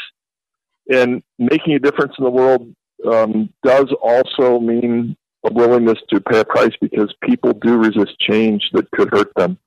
[0.89, 2.73] and making a difference in the world
[3.05, 8.69] um, does also mean a willingness to pay a price because people do resist change
[8.73, 9.57] that could hurt them.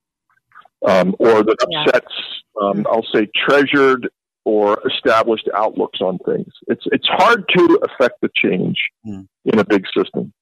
[0.86, 2.14] Um, or that upsets,
[2.60, 4.08] um, I'll say, treasured
[4.46, 6.52] or established outlooks on things.
[6.68, 9.28] It's it's hard to affect the change mm.
[9.44, 10.32] in a big system.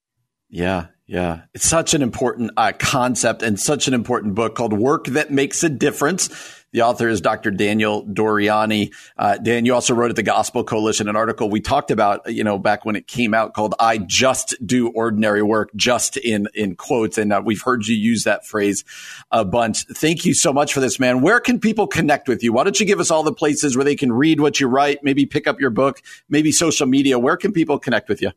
[0.49, 1.41] Yeah, yeah.
[1.53, 5.63] It's such an important uh, concept and such an important book called Work That Makes
[5.63, 6.58] a Difference.
[6.71, 7.51] The author is Dr.
[7.51, 8.93] Daniel Doriani.
[9.17, 12.43] Uh, Dan, you also wrote at the Gospel Coalition an article we talked about, you
[12.43, 16.75] know, back when it came out called I Just Do Ordinary Work, just in, in
[16.75, 17.17] quotes.
[17.17, 18.83] And uh, we've heard you use that phrase
[19.31, 19.85] a bunch.
[19.85, 21.21] Thank you so much for this, man.
[21.21, 22.53] Where can people connect with you?
[22.53, 25.03] Why don't you give us all the places where they can read what you write,
[25.03, 27.17] maybe pick up your book, maybe social media?
[27.17, 28.31] Where can people connect with you?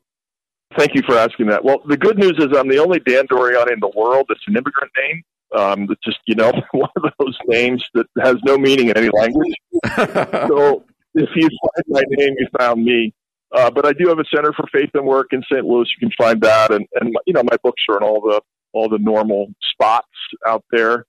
[0.78, 1.64] Thank you for asking that.
[1.64, 4.56] Well, the good news is I'm the only Dan Doriani in the world that's an
[4.56, 5.22] immigrant name.
[5.54, 9.10] Um, it's just, you know, one of those names that has no meaning in any
[9.10, 9.54] language.
[10.48, 10.84] so
[11.14, 13.14] if you find my name, you found me.
[13.52, 15.64] Uh, but I do have a Center for Faith and Work in St.
[15.64, 15.86] Louis.
[16.00, 18.40] You can find that, and and you know my books are in all the
[18.72, 20.08] all the normal spots
[20.46, 21.04] out there,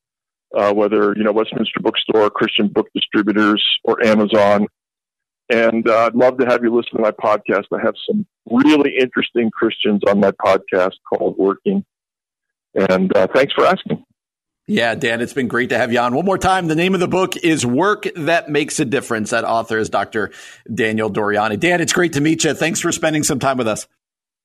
[0.53, 4.67] uh, whether you know Westminster Bookstore, Christian Book Distributors, or Amazon.
[5.49, 7.65] And uh, I'd love to have you listen to my podcast.
[7.73, 11.85] I have some really interesting Christians on my podcast called Working.
[12.75, 14.03] And uh, thanks for asking.
[14.65, 16.15] Yeah, Dan, it's been great to have you on.
[16.15, 19.31] One more time, the name of the book is Work That Makes a Difference.
[19.31, 20.31] That author is Dr.
[20.73, 21.59] Daniel Doriani.
[21.59, 22.53] Dan, it's great to meet you.
[22.53, 23.87] Thanks for spending some time with us.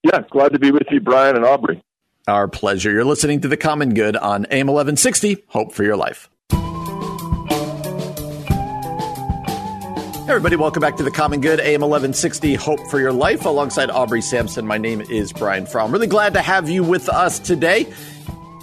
[0.03, 1.81] Yeah, glad to be with you, Brian and Aubrey.
[2.27, 2.91] Our pleasure.
[2.91, 5.45] You're listening to The Common Good on AM 1160.
[5.47, 6.29] Hope for your life.
[10.29, 13.89] Hey everybody, welcome back to the Common Good, AM 1160, Hope for Your Life, alongside
[13.89, 14.67] Aubrey Sampson.
[14.67, 15.91] My name is Brian Fromm.
[15.91, 17.91] Really glad to have you with us today.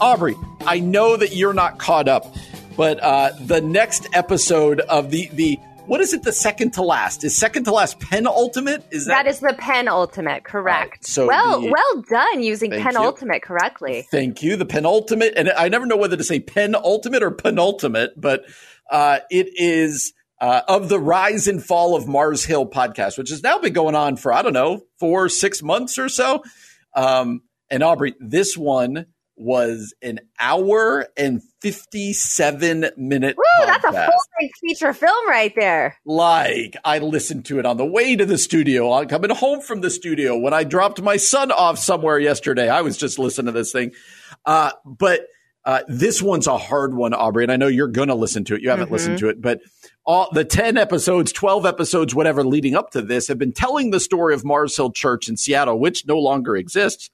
[0.02, 2.36] Aubrey, I know that you're not caught up,
[2.76, 6.24] but uh, the next episode of the the what is it?
[6.24, 8.84] The second to last is second to last penultimate.
[8.92, 10.44] Is that that is the penultimate?
[10.44, 10.92] Correct.
[10.92, 13.42] Right, so well, the, well done using penultimate you.
[13.42, 14.08] correctly.
[14.10, 14.56] Thank you.
[14.56, 18.46] The penultimate, and I never know whether to say penultimate or penultimate, but
[18.92, 23.44] uh, it is uh, of the rise and fall of Mars Hill podcast, which has
[23.44, 26.44] now been going on for, I don't know, four, six months or so.
[26.96, 33.98] Um, and Aubrey, this one was an hour and 57 minute Woo, that's a full
[34.40, 35.98] length feature film right there.
[36.06, 39.82] Like, I listened to it on the way to the studio, I'm coming home from
[39.82, 40.38] the studio.
[40.38, 43.92] When I dropped my son off somewhere yesterday, I was just listening to this thing.
[44.46, 45.28] Uh, but
[45.66, 48.56] uh, this one's a hard one, Aubrey, and I know you're going to listen to
[48.56, 48.62] it.
[48.62, 48.94] You haven't mm-hmm.
[48.94, 49.62] listened to it, but
[50.06, 54.00] all the 10 episodes, 12 episodes, whatever leading up to this have been telling the
[54.00, 57.10] story of Mars Hill Church in Seattle, which no longer exists,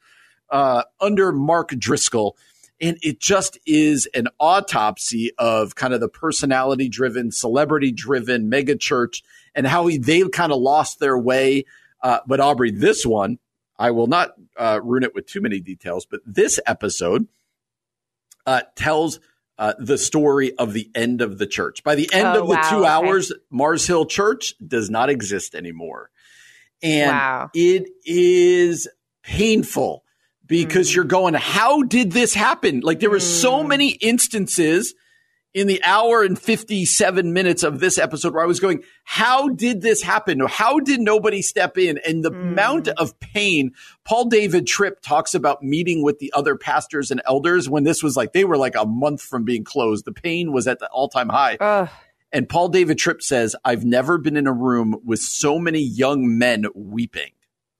[0.52, 2.38] uh, under Mark Driscoll.
[2.80, 8.76] And it just is an autopsy of kind of the personality driven, celebrity driven mega
[8.76, 11.66] church and how he, they kind of lost their way.
[12.02, 13.38] Uh, but Aubrey, this one,
[13.78, 17.28] I will not uh, ruin it with too many details, but this episode
[18.46, 19.20] uh, tells
[19.60, 21.84] uh, the story of the end of the church.
[21.84, 22.88] By the end oh, of the wow, two okay.
[22.88, 26.10] hours, Mars Hill Church does not exist anymore.
[26.82, 27.52] And wow.
[27.54, 28.88] it is
[29.22, 30.04] painful
[30.52, 30.96] because mm.
[30.96, 32.82] you're going, how did this happen?
[32.82, 33.42] Like there were mm.
[33.42, 34.94] so many instances
[35.54, 39.82] in the hour and 57 minutes of this episode where I was going, how did
[39.82, 40.42] this happen?
[40.42, 42.00] How did nobody step in?
[42.06, 42.42] And the mm.
[42.42, 43.72] amount of pain,
[44.04, 48.18] Paul David Tripp talks about meeting with the other pastors and elders when this was
[48.18, 50.04] like, they were like a month from being closed.
[50.04, 51.56] The pain was at the all time high.
[51.56, 51.88] Uh.
[52.34, 56.38] And Paul David Tripp says, I've never been in a room with so many young
[56.38, 57.32] men weeping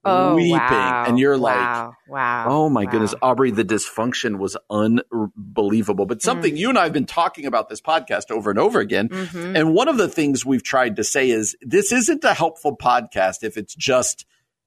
[0.06, 0.52] oh, weeping.
[0.52, 1.06] Wow.
[1.08, 1.86] And you're wow.
[1.88, 2.46] like, wow.
[2.50, 2.92] Oh my wow.
[2.92, 6.06] goodness, Aubrey, the dysfunction was unbelievable.
[6.06, 6.58] But something mm.
[6.58, 9.10] you and I have been talking about this podcast over and over again.
[9.10, 9.56] Mm-hmm.
[9.56, 13.44] And one of the things we've tried to say is this isn't a helpful podcast
[13.44, 14.26] if it's just,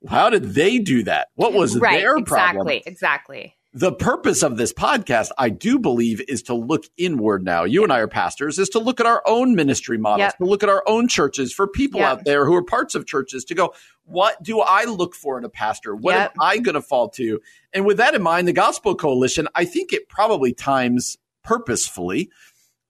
[0.08, 1.28] how did they do that?
[1.34, 2.68] What was right, their problem?
[2.68, 2.92] Exactly.
[2.92, 7.64] Exactly the purpose of this podcast, I do believe, is to look inward now.
[7.64, 10.38] You and I are pastors, is to look at our own ministry models, yep.
[10.38, 12.08] to look at our own churches for people yep.
[12.08, 15.44] out there who are parts of churches to go, what do I look for in
[15.44, 15.96] a pastor?
[15.96, 16.30] What yep.
[16.30, 17.40] am I going to fall to?
[17.72, 22.30] And with that in mind, the Gospel Coalition, I think it probably times purposefully.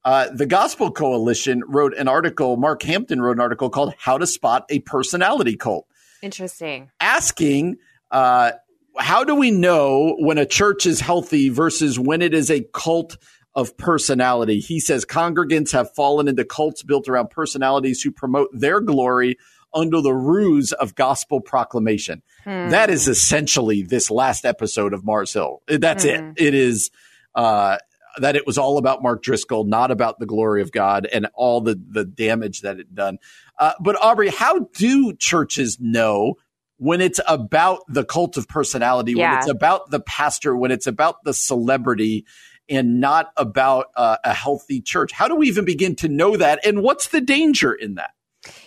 [0.04, 4.26] Uh, the Gospel Coalition wrote an article, Mark Hampton wrote an article called How to
[4.26, 5.86] Spot a Personality Cult.
[6.20, 6.90] Interesting.
[7.00, 7.76] Asking,
[8.10, 8.52] uh,
[8.98, 13.16] how do we know when a church is healthy versus when it is a cult
[13.54, 14.60] of personality?
[14.60, 19.36] He says congregants have fallen into cults built around personalities who promote their glory
[19.72, 22.22] under the ruse of gospel proclamation.
[22.44, 22.68] Hmm.
[22.68, 25.62] That is essentially this last episode of Mars Hill.
[25.66, 26.10] That's hmm.
[26.10, 26.34] it.
[26.36, 26.90] It is
[27.34, 27.78] uh,
[28.18, 31.60] that it was all about Mark Driscoll, not about the glory of God and all
[31.60, 33.18] the the damage that it done.
[33.58, 36.36] Uh, but Aubrey, how do churches know
[36.78, 39.30] when it's about the cult of personality, yeah.
[39.30, 42.26] when it's about the pastor, when it's about the celebrity,
[42.68, 45.12] and not about uh, a healthy church?
[45.12, 46.64] How do we even begin to know that?
[46.66, 48.10] And what's the danger in that?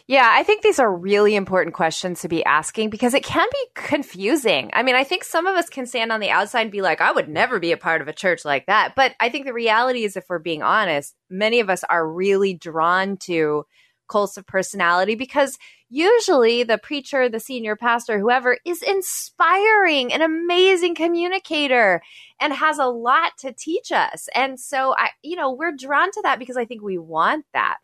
[0.07, 3.65] Yeah, I think these are really important questions to be asking because it can be
[3.75, 4.71] confusing.
[4.73, 6.99] I mean, I think some of us can stand on the outside and be like,
[6.99, 8.93] I would never be a part of a church like that.
[8.95, 12.55] But I think the reality is, if we're being honest, many of us are really
[12.55, 13.65] drawn to
[14.07, 15.57] cults of personality because
[15.89, 22.01] usually the preacher, the senior pastor, whoever is inspiring, an amazing communicator,
[22.41, 24.27] and has a lot to teach us.
[24.35, 27.77] And so I, you know, we're drawn to that because I think we want that.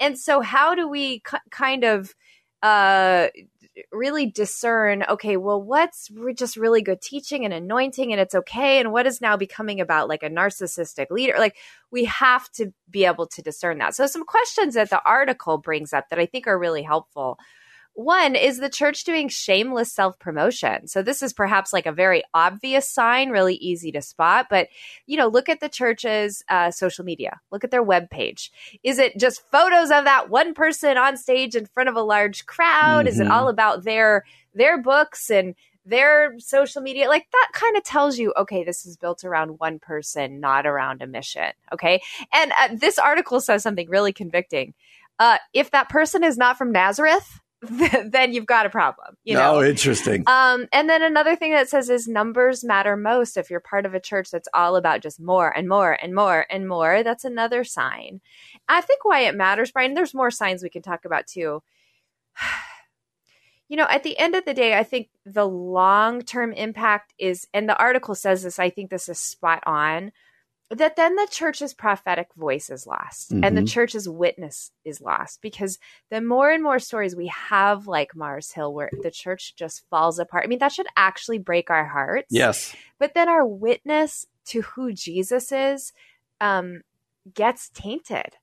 [0.00, 2.14] And so how do we k- kind of
[2.62, 3.28] uh
[3.90, 8.80] really discern okay well what's just really good teaching and anointing and it's okay?
[8.80, 11.34] And what is now becoming about like a narcissistic leader?
[11.38, 11.56] Like
[11.90, 13.94] we have to be able to discern that.
[13.94, 17.38] So some questions that the article brings up that i think are really helpful
[17.94, 20.88] one is the church doing shameless self promotion.
[20.88, 24.46] So this is perhaps like a very obvious sign, really easy to spot.
[24.48, 24.68] But
[25.06, 27.40] you know, look at the church's uh, social media.
[27.50, 28.50] Look at their web page.
[28.82, 32.46] Is it just photos of that one person on stage in front of a large
[32.46, 33.00] crowd?
[33.00, 33.08] Mm-hmm.
[33.08, 33.32] Is it mm-hmm.
[33.32, 34.24] all about their
[34.54, 38.96] their books and their social media like that kind of tells you okay this is
[38.96, 42.00] built around one person not around a mission okay
[42.32, 44.74] and uh, this article says something really convicting
[45.18, 47.40] uh, if that person is not from nazareth
[48.04, 49.16] then you've got a problem.
[49.22, 50.24] You know, oh, interesting.
[50.26, 53.36] Um, and then another thing that says is numbers matter most.
[53.36, 56.44] If you're part of a church that's all about just more and more and more
[56.50, 58.20] and more, that's another sign.
[58.68, 59.94] I think why it matters, Brian.
[59.94, 61.62] There's more signs we can talk about too.
[63.68, 67.46] you know, at the end of the day, I think the long term impact is,
[67.54, 68.58] and the article says this.
[68.58, 70.10] I think this is spot on
[70.78, 73.44] that then the church's prophetic voice is lost mm-hmm.
[73.44, 73.66] and the mm-hmm.
[73.66, 75.78] church's witness is lost because
[76.10, 80.18] the more and more stories we have like Mars Hill where the church just falls
[80.18, 80.44] apart.
[80.44, 82.28] I mean, that should actually break our hearts.
[82.30, 82.74] Yes.
[82.98, 85.92] But then our witness to who Jesus is
[86.40, 86.82] um,
[87.34, 88.36] gets tainted.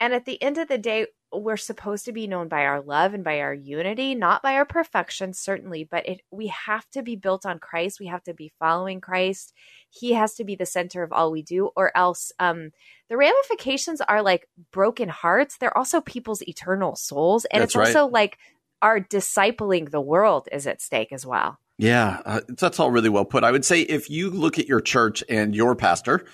[0.00, 3.14] And at the end of the day, we're supposed to be known by our love
[3.14, 7.16] and by our unity, not by our perfection, certainly, but it we have to be
[7.16, 8.00] built on Christ.
[8.00, 9.52] We have to be following Christ.
[9.90, 12.70] He has to be the center of all we do, or else um,
[13.08, 15.56] the ramifications are like broken hearts.
[15.56, 17.88] They're also people's eternal souls, and That's it's right.
[17.88, 18.38] also like
[18.82, 21.58] our discipling the world is at stake as well.
[21.78, 23.42] Yeah, uh, that's all really well put.
[23.44, 26.24] I would say if you look at your church and your pastor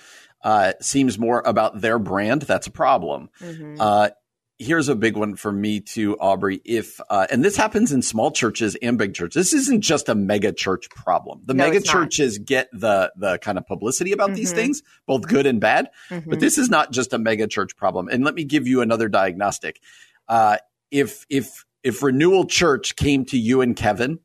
[0.43, 3.29] uh, seems more about their brand, that's a problem.
[3.39, 3.77] Mhm.
[3.79, 4.09] Uh,
[4.61, 6.61] here's a big one for me too, Aubrey.
[6.63, 9.33] If uh, and this happens in small churches and big churches.
[9.51, 11.41] This isn't just a mega church problem.
[11.45, 11.93] The No, mega it's not.
[11.93, 14.55] churches get the the kind of publicity about these Mhm.
[14.55, 15.89] things, both good and bad.
[16.09, 16.25] Mhm.
[16.29, 18.07] But this is not just a mega church problem.
[18.09, 19.79] And let me give you another diagnostic.
[20.27, 20.57] Uh,
[20.91, 24.19] if if if Renewal Church came to you and Kevin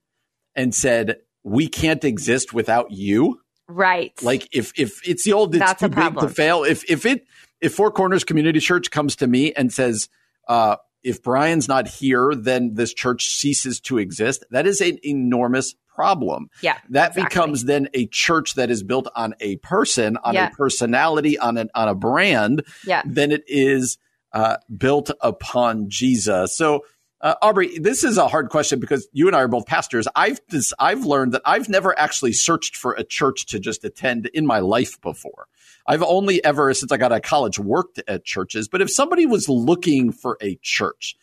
[0.55, 4.13] and said, "We can't exist without you," right.
[4.23, 6.65] like if if it's the old, it's That's too big to fail.
[6.65, 7.27] If if it
[7.63, 10.11] if Four Corners Community Church comes to me and says,
[10.47, 15.75] uh, "If Brian's not here, then this church ceases to exist," that is an enormous
[15.95, 16.77] problem yeah.
[16.91, 17.23] that exactly.
[17.23, 20.49] becomes then a church that is built on a person, on Yeah.
[20.49, 22.63] a personality, on an on a brand.
[22.87, 23.03] Yeah.
[23.07, 23.97] Than it is
[24.33, 26.57] uh, built upon Jesus.
[26.57, 26.85] So.
[27.23, 30.07] Uh, Aubrey, this is a hard question because you and I are both pastors.
[30.15, 34.27] I've this, I've learned that I've never actually searched for a church to just attend
[34.27, 35.47] in my life before.
[35.89, 38.69] I've only ever since I got out of college worked at churches.
[38.69, 41.17] But if somebody was looking for a church,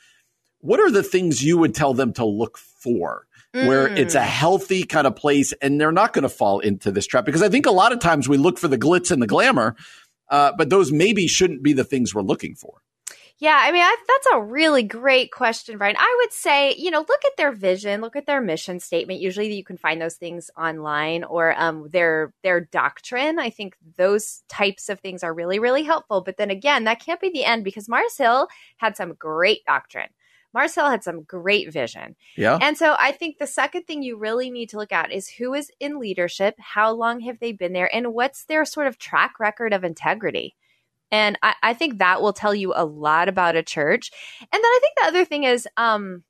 [0.59, 3.27] what are the things you would tell them to look for?
[3.53, 3.99] where Mm.
[3.99, 7.23] it's a healthy kind of place and they're not going to fall into this trap
[7.23, 9.75] because I think a lot of times we look for the glitz and the glamour,
[10.31, 12.81] uh, but those maybe shouldn't be the things we're looking for.
[13.43, 15.97] Yeah, I mean, I, that's a really great question, Brian.
[15.99, 19.19] I would say, you know, look at their vision, look at their mission statement.
[19.19, 23.39] Usually, you can find those things online or um, their their doctrine.
[23.39, 26.21] I think those types of things are really, really helpful.
[26.21, 30.07] But then again, that can't be the end because Mars Hill had some great doctrine.
[30.53, 32.15] Mars Hill had some great vision.
[32.37, 32.57] Yeah.
[32.61, 35.53] And so I think the second thing you really need to look at is who
[35.53, 39.37] is in leadership, how long have they been there, and what's their sort of track
[39.37, 40.55] record of integrity.
[41.13, 44.09] And I, I think that will tell you a lot about a church.
[44.41, 46.23] And then I think the other thing is, um,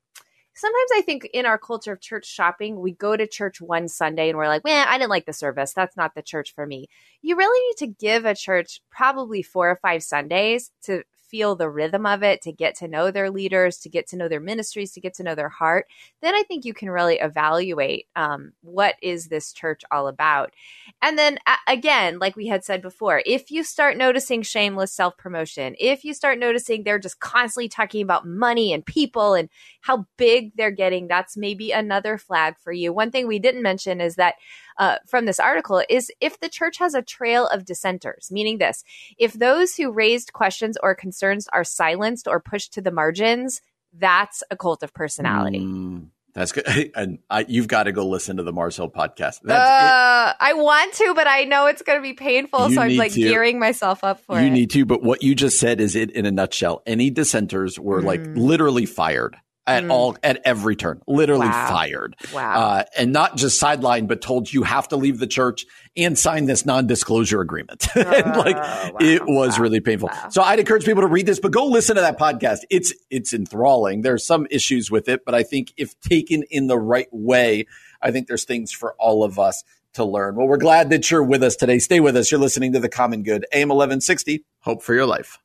[0.54, 4.28] sometimes I think in our culture of church shopping, we go to church one Sunday
[4.28, 5.72] and we're like, man, I didn't like the service.
[5.72, 6.88] That's not the church for me.
[7.22, 11.02] You really need to give a church probably four or five Sundays to
[11.34, 14.28] feel the rhythm of it, to get to know their leaders, to get to know
[14.28, 15.88] their ministries, to get to know their heart.
[16.22, 20.54] Then I think you can really evaluate um, what is this church all about.
[21.02, 25.74] And then again, like we had said before, if you start noticing shameless self promotion,
[25.80, 29.48] if you start noticing they're just constantly talking about money and people and
[29.80, 32.92] how big they're getting, that's maybe another flag for you.
[32.92, 34.36] One thing we didn't mention is that
[34.78, 38.82] uh, from this article is if the church has a trail of dissenters, meaning this,
[39.18, 43.60] if those who raised questions or concerns are silenced or pushed to the margins,
[43.96, 45.60] that's a cult of personality.
[45.60, 46.64] Mm, that's good.
[46.96, 49.48] And I, you've got to go listen to the Mars Hill podcast.
[49.48, 52.96] Uh, I want to, but I know it's going to be painful, You so I'm
[52.96, 53.20] like to.
[53.20, 54.44] gearing myself up for you it.
[54.46, 56.82] You need to, but what you just said is it in a nutshell.
[56.86, 58.36] Any dissenters were like Mm.
[58.36, 59.90] literally fired at Mm.
[59.90, 61.68] all, at every turn, literally Wow.
[61.70, 62.16] fired.
[62.34, 62.60] wow.
[62.60, 65.64] Uh, and not just sidelined, but told you have to leave the church
[65.96, 67.86] and sign this non-disclosure agreement.
[67.96, 68.90] and like Oh, wow.
[69.00, 69.62] it was Wow.
[69.62, 70.10] really painful.
[70.30, 72.60] So I'd encourage people to read this, but go listen to that podcast.
[72.70, 74.02] It's it's enthralling.
[74.02, 77.66] There's some issues with it, but I think if taken in the right way,
[78.02, 80.34] I think there's things for all of us to learn.
[80.34, 81.78] Well, we're glad that you're with us today.
[81.78, 82.30] Stay with us.
[82.30, 84.44] You're listening to the Common Good, AM 1160.
[84.60, 85.38] Hope for your life.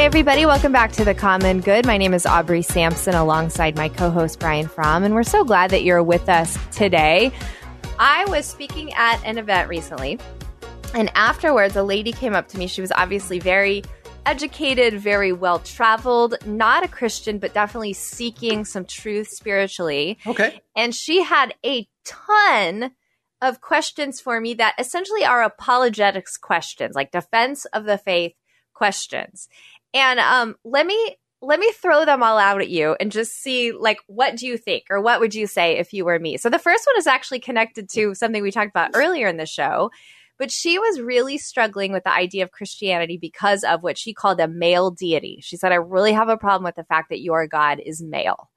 [0.00, 1.84] Hey, everybody, welcome back to The Common Good.
[1.84, 5.72] My name is Aubrey Sampson alongside my co host Brian Fromm, and we're so glad
[5.72, 7.30] that you're with us today.
[7.98, 10.18] I was speaking at an event recently,
[10.94, 12.66] and afterwards, a lady came up to me.
[12.66, 13.82] She was obviously very
[14.24, 20.16] educated, very well traveled, not a Christian, but definitely seeking some truth spiritually.
[20.26, 20.62] Okay.
[20.74, 22.92] And she had a ton
[23.42, 28.32] of questions for me that essentially are apologetics questions, like defense of the faith
[28.72, 29.46] questions.
[29.94, 33.72] And um, let me let me throw them all out at you and just see
[33.72, 36.36] like what do you think or what would you say if you were me.
[36.36, 39.46] So the first one is actually connected to something we talked about earlier in the
[39.46, 39.90] show.
[40.38, 44.40] But she was really struggling with the idea of Christianity because of what she called
[44.40, 45.40] a male deity.
[45.42, 48.49] She said, I really have a problem with the fact that your God is male.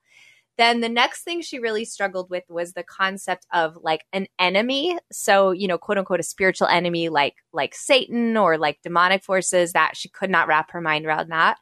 [0.57, 4.97] Then the next thing she really struggled with was the concept of like an enemy.
[5.11, 9.73] So, you know, quote unquote, a spiritual enemy like like Satan or like demonic forces
[9.73, 11.57] that she could not wrap her mind around that.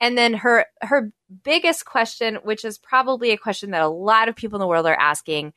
[0.00, 1.12] And then her her
[1.42, 4.86] biggest question, which is probably a question that a lot of people in the world
[4.86, 5.52] are asking,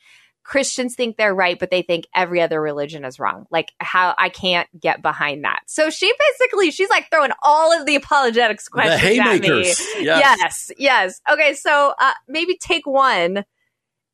[0.48, 3.48] Christians think they're right, but they think every other religion is wrong.
[3.52, 5.60] Like how I can't get behind that.
[5.68, 9.66] So she basically she's like throwing all of the apologetics questions the at me.
[10.00, 10.38] Yes.
[10.40, 11.22] Yes, yes.
[11.30, 13.44] Okay, so uh, maybe take one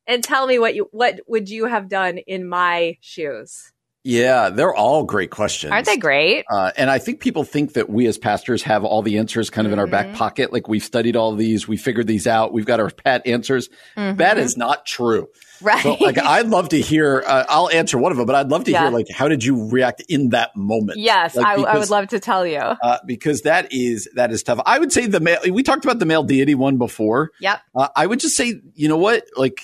[0.08, 3.72] and tell me what you what would you have done in my shoes?
[4.06, 5.72] Yeah, they're all great questions.
[5.72, 6.44] Aren't they great?
[6.50, 9.66] Uh, and I think people think that we as pastors have all the answers kind
[9.66, 10.14] of in our back Mhm.
[10.14, 10.52] pocket.
[10.52, 13.70] Like we've studied all these, we figured these out, we've got our pat answers.
[13.96, 14.18] Mhm.
[14.18, 15.28] That is not true.
[15.62, 15.82] right.
[15.82, 17.24] So, like, I'd love to hear.
[17.26, 18.82] Uh, I'll answer one of them, but I'd love to Yeah.
[18.82, 20.98] hear like how did you react in that moment?
[20.98, 22.58] yes, Like, I, I would love to tell you.
[22.58, 24.60] uh, because that is that is tough.
[24.66, 25.38] I would say the male.
[25.50, 27.30] We talked about the male deity one before.
[27.40, 27.60] Yep.
[27.74, 29.24] Uh, I would just say, you know what?
[29.36, 29.60] Like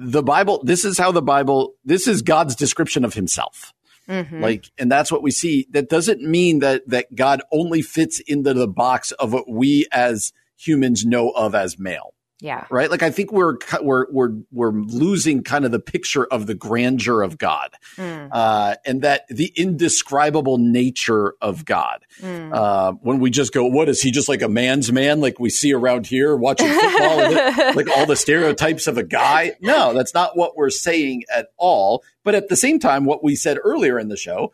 [0.00, 0.62] the Bible.
[0.64, 1.74] This is how the Bible.
[1.84, 3.72] This is God's description of Himself.
[4.08, 4.40] Mhm.
[4.40, 5.66] Like, and that's what we see.
[5.70, 10.32] That doesn't mean that that God only fits into the box of what we as
[10.56, 12.64] humans know of as male, yeah.
[12.70, 12.90] right?
[12.90, 17.22] Like, I think we're we're we're we're losing kind of the picture of the grandeur
[17.22, 22.04] of God, Mm, uh, and that the indescribable nature of God.
[22.20, 22.50] mm.
[22.54, 24.10] Uh, when we just go, what is he?
[24.10, 27.88] Just like a man's man, like we see around here watching football, and it- like
[27.96, 29.52] all the stereotypes of a guy.
[29.60, 32.02] No, that's not what we're saying at all.
[32.24, 34.52] But at the same time, what we said earlier in the show,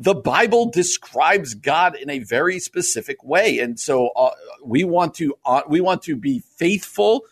[0.00, 4.30] the Bible describes God in a very specific way, and so uh,
[4.64, 7.24] we want to uh, we want to be faithful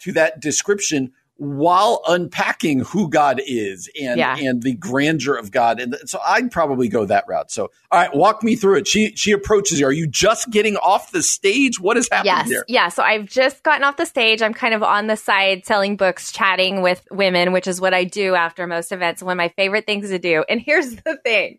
[0.00, 4.36] to that description while unpacking who God is and Yeah.
[4.38, 5.80] and the grandeur of God.
[5.80, 7.50] And so I'd probably go that route.
[7.50, 8.86] So all right, walk me through it.
[8.86, 9.86] She she approaches you.
[9.86, 11.80] Are you just getting off the stage?
[11.80, 12.48] What is happening Yes.
[12.48, 12.64] here?
[12.68, 12.88] Yeah.
[12.88, 14.42] So I've just gotten off the stage.
[14.42, 18.04] I'm kind of on the side selling books, chatting with women, which is what I
[18.04, 19.20] do after most events.
[19.20, 20.44] One of my favorite things to do.
[20.48, 21.58] And here's the thing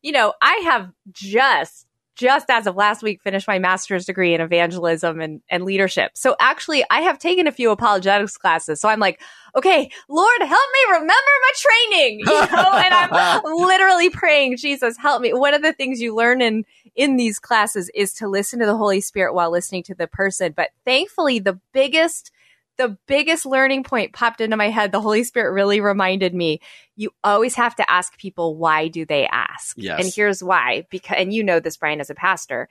[0.00, 1.87] you know, I have just,
[2.18, 6.10] just as of last week, finished my master's degree in evangelism and, and leadership.
[6.14, 8.80] So actually, I have taken a few apologetics classes.
[8.80, 9.20] So I'm like,
[9.54, 15.22] okay, Lord, help me remember my training, you know, and I'm literally praying, Jesus, help
[15.22, 15.32] me.
[15.32, 16.64] One of the things you learn in,
[16.96, 20.52] in these classes is to listen to the Holy Spirit while listening to the person.
[20.56, 22.32] But thankfully, the biggest,
[22.78, 24.92] the biggest learning point popped into my head.
[24.92, 26.60] The Holy Spirit really reminded me
[26.96, 29.76] you always have to ask people, why do they ask?
[29.76, 30.02] Yes.
[30.02, 30.86] And here's why.
[30.90, 32.68] Because, and you know this, Brian, as a pastor,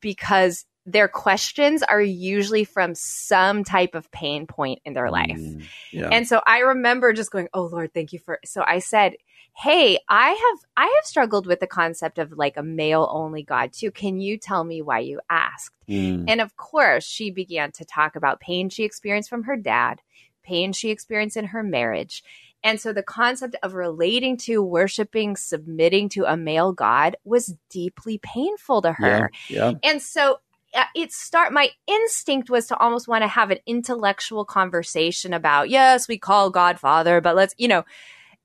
[0.00, 5.38] because their questions are usually from some type of pain point in their life.
[5.38, 6.10] Mm, yeah.
[6.12, 9.14] And so I remember just going, "Oh Lord, thank you for." So I said,
[9.56, 13.72] "Hey, I have I have struggled with the concept of like a male only God
[13.72, 13.90] too.
[13.90, 16.24] Can you tell me why you asked?" Mm.
[16.28, 20.00] And of course, she began to talk about pain she experienced from her dad,
[20.42, 22.22] pain she experienced in her marriage.
[22.62, 28.18] And so the concept of relating to, worshiping, submitting to a male God was deeply
[28.18, 29.30] painful to her.
[29.48, 29.72] yeah.
[29.72, 29.72] yeah.
[29.82, 30.38] And so
[30.74, 35.70] uh, it start my instinct was to almost want to have an intellectual conversation about
[35.70, 37.84] yes we call god father but let's you know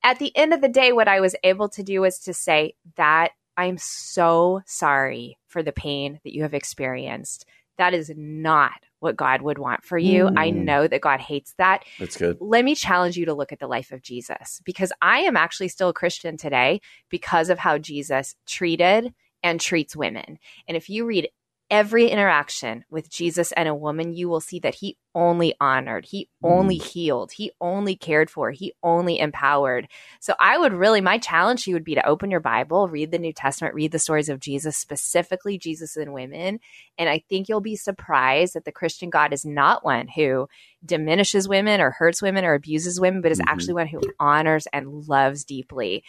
[0.03, 2.73] at the end of the day what i was able to do was to say
[2.95, 7.45] that i'm so sorry for the pain that you have experienced
[7.77, 10.63] that is not what god would want for you i Mm.
[10.65, 12.37] know that god hates that That's good.
[12.39, 15.67] let me challenge you to look at the life of Jesus because I am actually
[15.69, 16.79] still a Christian today
[17.09, 20.37] because of how Jesus treated and treats women.
[20.67, 21.29] And if you read
[21.69, 26.29] every interaction with Jesus and a woman, you will see that he only honored, he
[26.43, 29.87] only healed, he only cared for, he only empowered.
[30.19, 33.11] So I would really, my challenge to you would be to open your Bible, read
[33.11, 36.59] the New Testament, read the stories of Jesus, specifically Jesus and women.
[36.97, 40.47] And I think you'll be surprised that the Christian God is not one who
[40.85, 43.45] diminishes women or hurts women or abuses women, but is Mhm.
[43.47, 46.03] actually one who honors and loves deeply.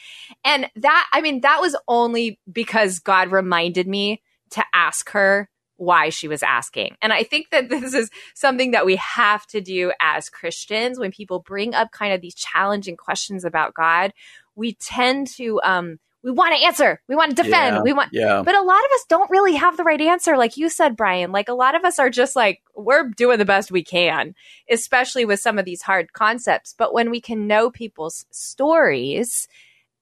[0.45, 6.11] And that, I mean, that was only because God reminded me to ask her why
[6.11, 6.97] she was asking.
[7.01, 11.11] And I think that this is something that we have to do as Christians when
[11.11, 14.13] people bring up kind of these challenging questions about God.
[14.55, 17.83] We tend to, um, we want to answer, we want to defend, Yeah.
[17.83, 18.43] we want, Yeah.
[18.45, 20.37] but a lot of us don't really have the right answer.
[20.37, 23.47] Like you said, Brian, like a lot of us are just like, we're doing the
[23.47, 24.35] best we can,
[24.71, 26.75] especially with some of these hard concepts.
[26.77, 29.49] But when we can know people's stories,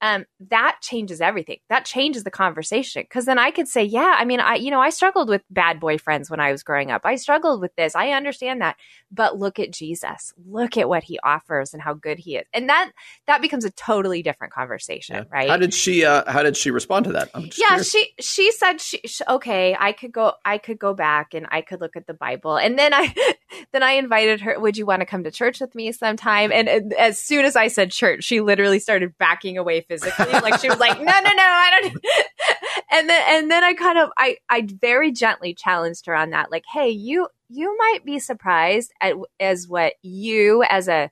[0.01, 1.57] um, that changes everything.
[1.69, 3.05] That changes the conversation.
[3.09, 5.79] Cause then I could say, yeah, I mean, I, you know, I struggled with bad
[5.79, 7.01] boyfriends when I was growing up.
[7.05, 7.95] I struggled with this.
[7.95, 8.77] I understand that.
[9.11, 10.33] But look at Jesus.
[10.47, 12.45] Look at what he offers and how good he is.
[12.53, 12.91] And that,
[13.27, 15.23] that becomes a totally different conversation, Yeah.
[15.31, 15.49] right?
[15.49, 16.05] How did she?
[16.05, 17.29] Uh, how did she respond to that?
[17.33, 17.91] I'm just yeah curious.
[17.91, 21.61] she she said she, sh okay i could go i could go back and i
[21.61, 23.13] could look at the bible and then i
[23.73, 26.67] then i invited her would you want to come to church with me sometime and,
[26.67, 30.31] and as soon as i said church she literally started backing away physically.
[30.31, 31.93] Like she was like no no no i don't
[32.91, 36.51] and then and then i kind of i i very gently challenged her on that
[36.51, 41.09] like hey you you might be surprised at as what you as a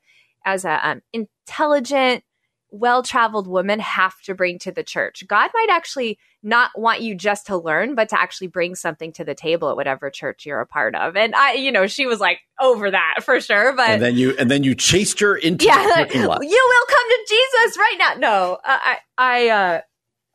[0.47, 2.23] as a um, intelligent,
[2.69, 5.23] well traveled woman have to bring to the church.
[5.27, 9.23] God might actually not want you just to learn, but to actually bring something to
[9.23, 11.15] the table at whatever church you're a part of.
[11.15, 13.73] And I, you know, she was like over that for sure.
[13.75, 15.81] But and then you and then you chased her into yeah.
[15.81, 16.21] You
[16.69, 18.13] will come to Jesus right now.
[18.19, 19.81] No, I, I, uh,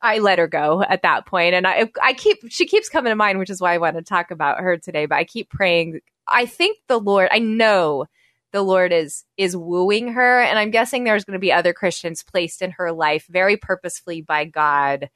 [0.01, 3.15] I let her go at that point, and I, I keep she keeps coming to
[3.15, 5.05] mind, which is why I want to talk about her today.
[5.05, 6.01] But I keep praying.
[6.27, 7.29] I think the Lord.
[7.31, 8.05] I know
[8.53, 12.23] the Lord is is wooing her, and I'm guessing there's going to be other Christians
[12.23, 15.09] placed in her life very purposefully by God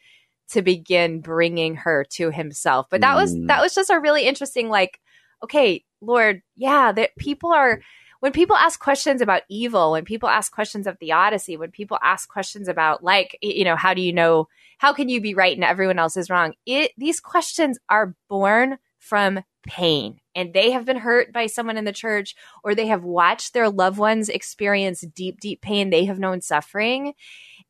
[0.50, 2.88] to begin bringing her to Himself.
[2.90, 3.22] But that mm.
[3.22, 5.00] was that was just a really interesting, like,
[5.44, 7.80] okay, Lord, yeah, that people are
[8.20, 12.28] when people ask questions about evil, when people ask questions of theodicy, when people ask
[12.28, 14.48] questions about like, you know, how do you know,
[14.80, 16.54] how can you be right and everyone else is wrong?
[16.66, 21.84] It these questions are born from pain and they have been hurt by someone in
[21.84, 25.90] the church or they have watched their loved ones experience deep, deep pain.
[25.90, 27.14] They have known suffering.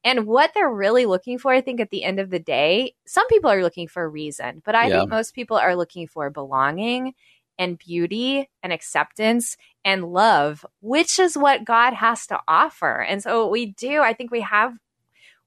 [0.03, 3.25] And what they're really looking for, I think, at the end of the day, some
[3.27, 4.99] people are looking for a reason, but I yeah.
[4.99, 7.13] think most people are looking for belonging
[7.57, 9.55] and beauty and acceptance
[9.85, 13.01] and love, which is what God has to offer.
[13.01, 14.73] And so we do, I think we have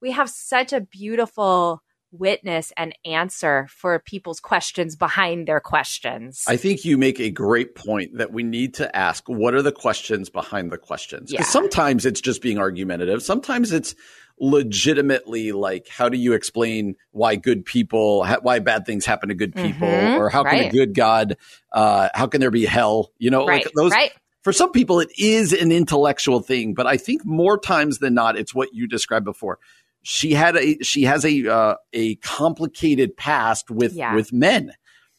[0.00, 6.44] we have such a beautiful witness and answer for people's questions behind their questions.
[6.48, 9.72] I think you make a great point that we need to ask what are the
[9.72, 11.30] questions behind the questions?
[11.30, 11.50] Because yeah.
[11.50, 13.94] sometimes it's just being argumentative, sometimes it's
[14.40, 19.54] legitimately like how do you explain why good people why bad things happen to good
[19.54, 20.72] people mm-hmm, or how can right.
[20.72, 21.36] a good god
[21.72, 24.12] uh how can there be hell you know right, like those right.
[24.40, 28.38] for some people it is an intellectual thing but i think more times than not
[28.38, 29.58] it's what you described before
[30.02, 34.14] she had a she has a uh, a complicated past with yeah.
[34.14, 34.72] with men.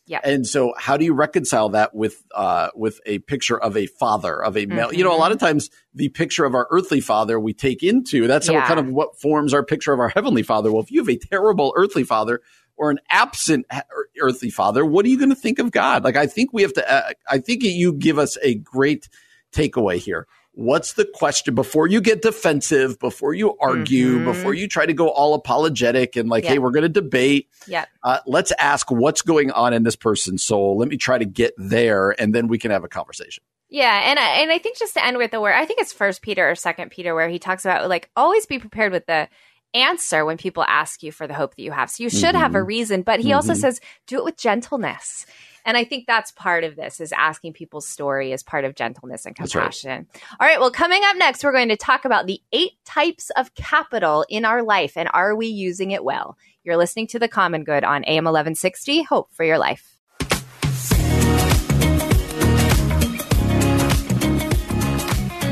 [0.07, 0.19] Yeah.
[0.23, 4.43] And so how do you reconcile that with uh with a picture of a father
[4.43, 4.87] of a male?
[4.87, 4.97] Mm-hmm.
[4.97, 5.45] You know, a lot of mm-hmm.
[5.45, 8.67] times the picture of our earthly father we take into that's yeah.
[8.67, 10.71] kind of what forms our picture of our heavenly father.
[10.71, 12.41] Well, if you have a terrible earthly father
[12.75, 13.67] or an absent
[14.19, 16.03] earthly father, what are you going to think of God?
[16.03, 19.07] Like I think we have to uh, I think you give us a great
[19.53, 24.25] takeaway here what's the question before you get defensive, before you argue, mm-hmm.
[24.25, 27.49] before you try to go all apologetic and like, hey, we're going to debate.
[27.67, 27.85] Yeah.
[28.03, 30.77] Uh, let's ask what's going on in this person's soul.
[30.77, 33.43] Let me try to get there, and then we can have a conversation.
[33.69, 35.93] Yeah, and I, and I think just to end with the word, I think it's
[35.93, 39.29] First Peter or Second Peter where he talks about like always be prepared with the
[39.73, 41.89] answer when people ask you for the hope that you have.
[41.89, 42.37] So you should mm-hmm.
[42.37, 42.67] have a mm-hmm.
[42.67, 43.35] reason, but he mm-hmm.
[43.35, 45.25] also says do it with gentleness.
[45.65, 49.25] And I think that's part of this is asking people's story as part of gentleness
[49.25, 50.07] and compassion.
[50.13, 50.23] Right.
[50.39, 50.59] All right.
[50.59, 54.45] Well, coming up next, we're going to talk about the eight types of capital in
[54.45, 56.37] our life and are we using it well?
[56.63, 59.03] You're listening to The Common Good on AM 1160.
[59.03, 60.00] Hope for your life.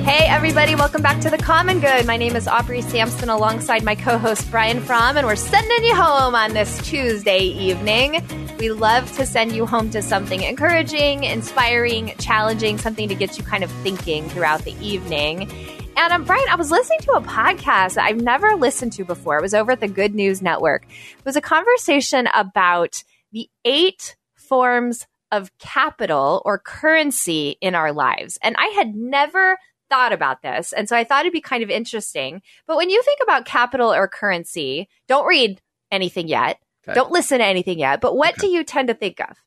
[0.09, 2.07] Hey, everybody, welcome back to The Common Good.
[2.07, 5.93] My name is Aubrey Sampson alongside my co host Brian Fromm, and we're sending you
[5.93, 8.25] home on this Tuesday evening.
[8.57, 13.43] We love to send you home to something encouraging, inspiring, challenging, something to get you
[13.43, 15.47] kind of thinking throughout the evening.
[15.95, 19.37] And um, Brian, I was listening to a podcast that I've never listened to before.
[19.37, 20.87] It was over at the Good News Network.
[20.87, 28.39] It was a conversation about the eight forms of capital or currency in our lives.
[28.41, 30.73] And I had never thought about this.
[30.73, 32.41] And so I thought it'd be kind of interesting.
[32.67, 35.61] But when you think about capital or currency, don't read
[35.91, 36.59] anything yet.
[36.87, 36.95] Okay.
[36.95, 38.01] Don't listen to anything yet.
[38.01, 38.41] But what okay.
[38.41, 39.37] do you tend to think of?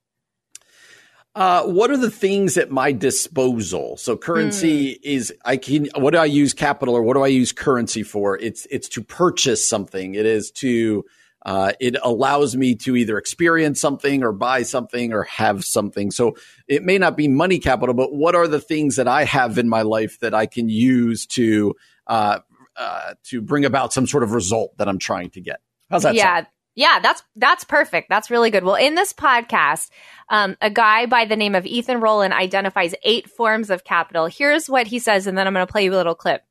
[1.35, 3.97] Uh, what are the things at my disposal?
[3.97, 4.99] So currency mm.
[5.03, 8.39] is I can what do I use capital or what do I use currency for?
[8.39, 10.15] It's it's to purchase something.
[10.15, 11.05] It is to
[11.45, 16.11] uh, it allows me to either experience something or buy something or have something.
[16.11, 16.37] So
[16.69, 19.69] it may not be money capital, but what are the things that I have in
[19.69, 21.75] my life that I can use to
[22.07, 22.41] uh,
[22.77, 25.61] uh, to bring about some sort of result that I'm trying to get?
[25.91, 26.15] How's that?
[26.15, 26.37] Yeah.
[26.37, 26.47] Sound?
[26.75, 28.09] Yeah, that's that's perfect.
[28.09, 28.65] That's really good.
[28.65, 29.91] Well, in this podcast,
[30.31, 34.27] um, a guy by the name of Ethan Roland identifies eight forms of capital.
[34.27, 36.43] Here's what he says, and then I'm going to play you a little clip.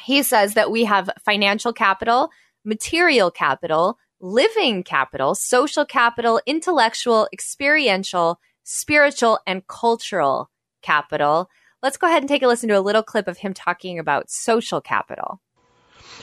[0.00, 2.30] He says that we have financial capital,
[2.64, 10.50] material capital, living capital, social capital, intellectual, experiential, spiritual, and cultural
[10.82, 11.48] capital.
[11.82, 14.30] Let's go ahead and take a listen to a little clip of him talking about
[14.30, 15.40] social capital.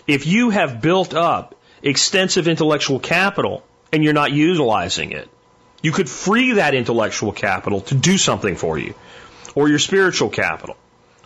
[0.07, 5.29] If you have built up extensive intellectual capital and you're not utilizing it,
[5.81, 8.95] you could free that intellectual capital to do something for you,
[9.53, 10.77] or your spiritual capital,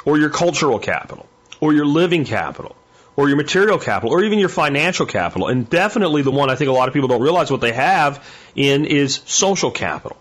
[0.03, 1.27] or your cultural capital,
[1.59, 2.75] or your living capital
[3.17, 5.47] or your material capital or even your financial capital.
[5.47, 8.25] And definitely the one I think a lot of people don't realize what they have
[8.55, 10.15] in is social capital.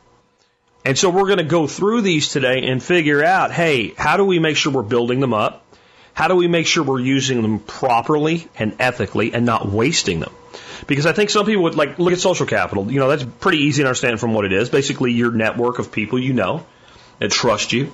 [0.85, 4.25] And so we're going to go through these today and figure out, hey, how do
[4.25, 5.63] we make sure we're building them up?
[6.15, 10.33] How do we make sure we're using them properly and ethically and not wasting them?
[10.87, 12.91] Because I think some people would like look at social capital.
[12.91, 14.71] You know, that's pretty easy to understand from what it is.
[14.71, 16.65] Basically, your network of people you know
[17.19, 17.93] that trust you.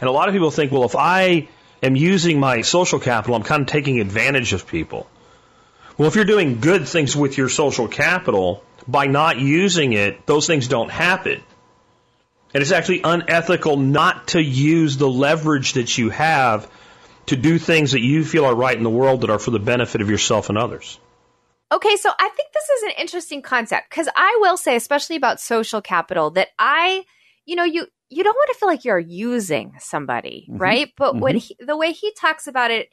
[0.00, 1.48] And a lot of people think, well, if I
[1.82, 5.08] am using my social capital, I'm kind of taking advantage of people.
[5.96, 10.46] Well, if you're doing good things with your social capital, by not using it, those
[10.46, 11.42] things don't happen.
[12.54, 16.70] And it's actually unethical not to use the leverage that you have
[17.26, 19.58] to do things that you feel are right in the world that are for the
[19.58, 20.98] benefit of yourself and others.
[21.70, 25.38] Okay, so I think this is an interesting concept because I will say, especially about
[25.38, 27.04] social capital, that I,
[27.44, 30.58] you know, you you don't want to feel like you're using somebody, mm-hmm.
[30.58, 30.92] right?
[30.96, 31.20] But mm-hmm.
[31.20, 32.88] what he, the way he talks about it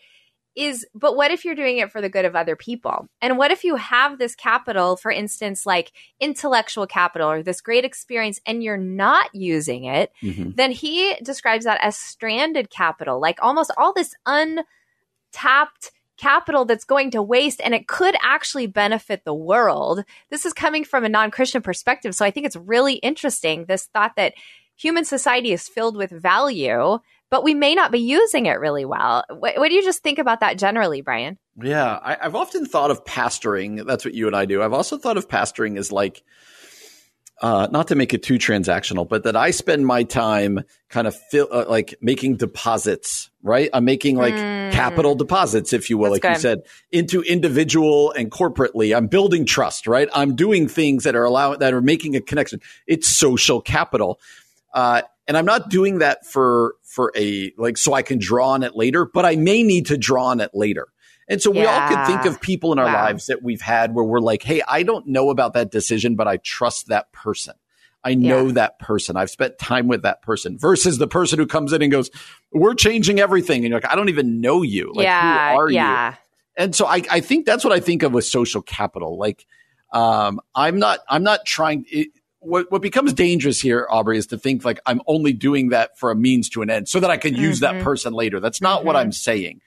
[0.55, 3.07] is but what if you're doing it for the good of other people?
[3.21, 7.83] And what if you have this capital, for instance, like intellectual capital or this great
[7.83, 10.51] experience and you're not using it, mm-hmm.
[10.55, 17.11] then he describes that as stranded capital, like almost all this untapped capital that's going
[17.11, 20.05] to waste and it could actually benefit the world.
[20.29, 24.15] This is coming from a non-Christian perspective, so I think it's really interesting this thought
[24.15, 24.33] that
[24.75, 26.99] human society is filled with value
[27.29, 29.23] but we may not be using it really well.
[29.29, 31.37] What, what do you just think about that generally, Brian?
[31.61, 33.85] Yeah, I, have often thought of pastoring.
[33.85, 34.61] That's what you and I do.
[34.61, 36.23] I've also thought of pastoring as like,
[37.41, 41.15] uh, not to make it too transactional, but that I spend my time kind of
[41.29, 43.69] feel, uh, like making deposits, right?
[43.73, 44.71] I'm making like mm.
[44.71, 46.37] capital deposits, if you will, That's like good.
[46.37, 46.59] you said,
[46.91, 48.95] into individual and corporately.
[48.95, 50.07] I'm building trust, right?
[50.13, 52.61] I'm doing things that are allowing, that are making a connection.
[52.87, 54.19] It's social capital.
[54.75, 58.61] Uh, and I'm not doing that for for a like so I can draw on
[58.61, 60.87] it later, but I may need to draw on it later.
[61.27, 61.61] And so yeah.
[61.61, 63.05] we all could think of people in our wow.
[63.05, 66.27] lives that we've had where we're like, "Hey, I don't know about that decision, but
[66.27, 67.55] I trust that person.
[68.03, 68.53] I know yeah.
[68.53, 69.17] that person.
[69.17, 72.11] I've spent time with that person." Versus the person who comes in and goes,
[72.51, 74.91] "We're changing everything," and you're like, "I don't even know you.
[74.93, 76.11] Like, yeah, who are yeah.
[76.11, 76.17] you?"
[76.57, 79.17] And so I, I think that's what I think of with social capital.
[79.17, 79.45] Like,
[79.91, 81.85] um, I'm not, I'm not trying.
[81.89, 82.09] It,
[82.45, 86.11] what, what becomes dangerous here, Aubrey, is to think like I'm only doing that for
[86.11, 87.43] a means to an end so that I can mm-hmm.
[87.43, 87.83] use that mm-hmm.
[87.83, 88.39] person later.
[88.39, 88.87] That's not mm-hmm.
[88.87, 89.61] what I'm saying.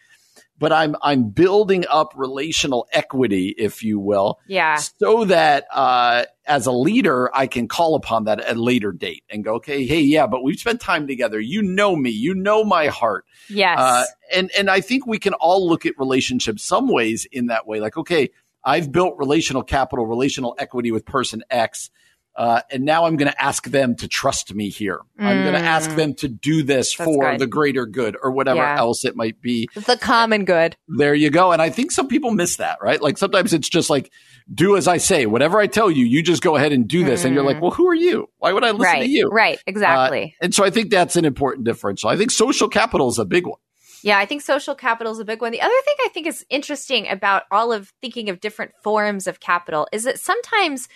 [0.60, 6.66] But I'm I'm building up relational equity, if you will, yeah, so that uh, as
[6.66, 10.00] a leader, I can call upon that at a later date and go, okay, hey,
[10.00, 11.38] yeah, but we've spent time together.
[11.38, 14.02] You know me, you know my heart, yes, uh,
[14.34, 17.78] and and I think we can all look at relationships some ways in that way.
[17.78, 18.30] Like, okay,
[18.64, 21.90] I've built relational capital, relational equity with person X
[22.38, 25.00] uh, and now I'm going to ask them to trust me here.
[25.18, 25.24] Mm.
[25.24, 27.40] I'm going to ask them to do this That's for good.
[27.40, 28.78] the greater good or whatever yeah.
[28.78, 29.68] else it might be.
[29.74, 30.76] The common good.
[30.86, 31.50] There you go.
[31.50, 33.02] And I think some people miss that, right?
[33.02, 34.12] Like sometimes it's just like,
[34.54, 35.26] do as I say.
[35.26, 37.22] Whatever I tell you, you just go ahead and do this.
[37.22, 37.24] Mm.
[37.24, 37.62] And you're like, mm.
[37.62, 38.30] well, who are you?
[38.38, 39.02] Why would I listen right.
[39.02, 39.28] to you?
[39.30, 39.58] Right.
[39.66, 40.36] Exactly.
[40.40, 42.08] Uh, and so I think that's an important differential.
[42.08, 43.58] I think social capital is a big one.
[44.04, 45.50] Yeah, I think social capital is a big one.
[45.50, 49.40] The other thing I think is interesting about all of thinking of different forms of
[49.40, 50.88] capital is that sometimes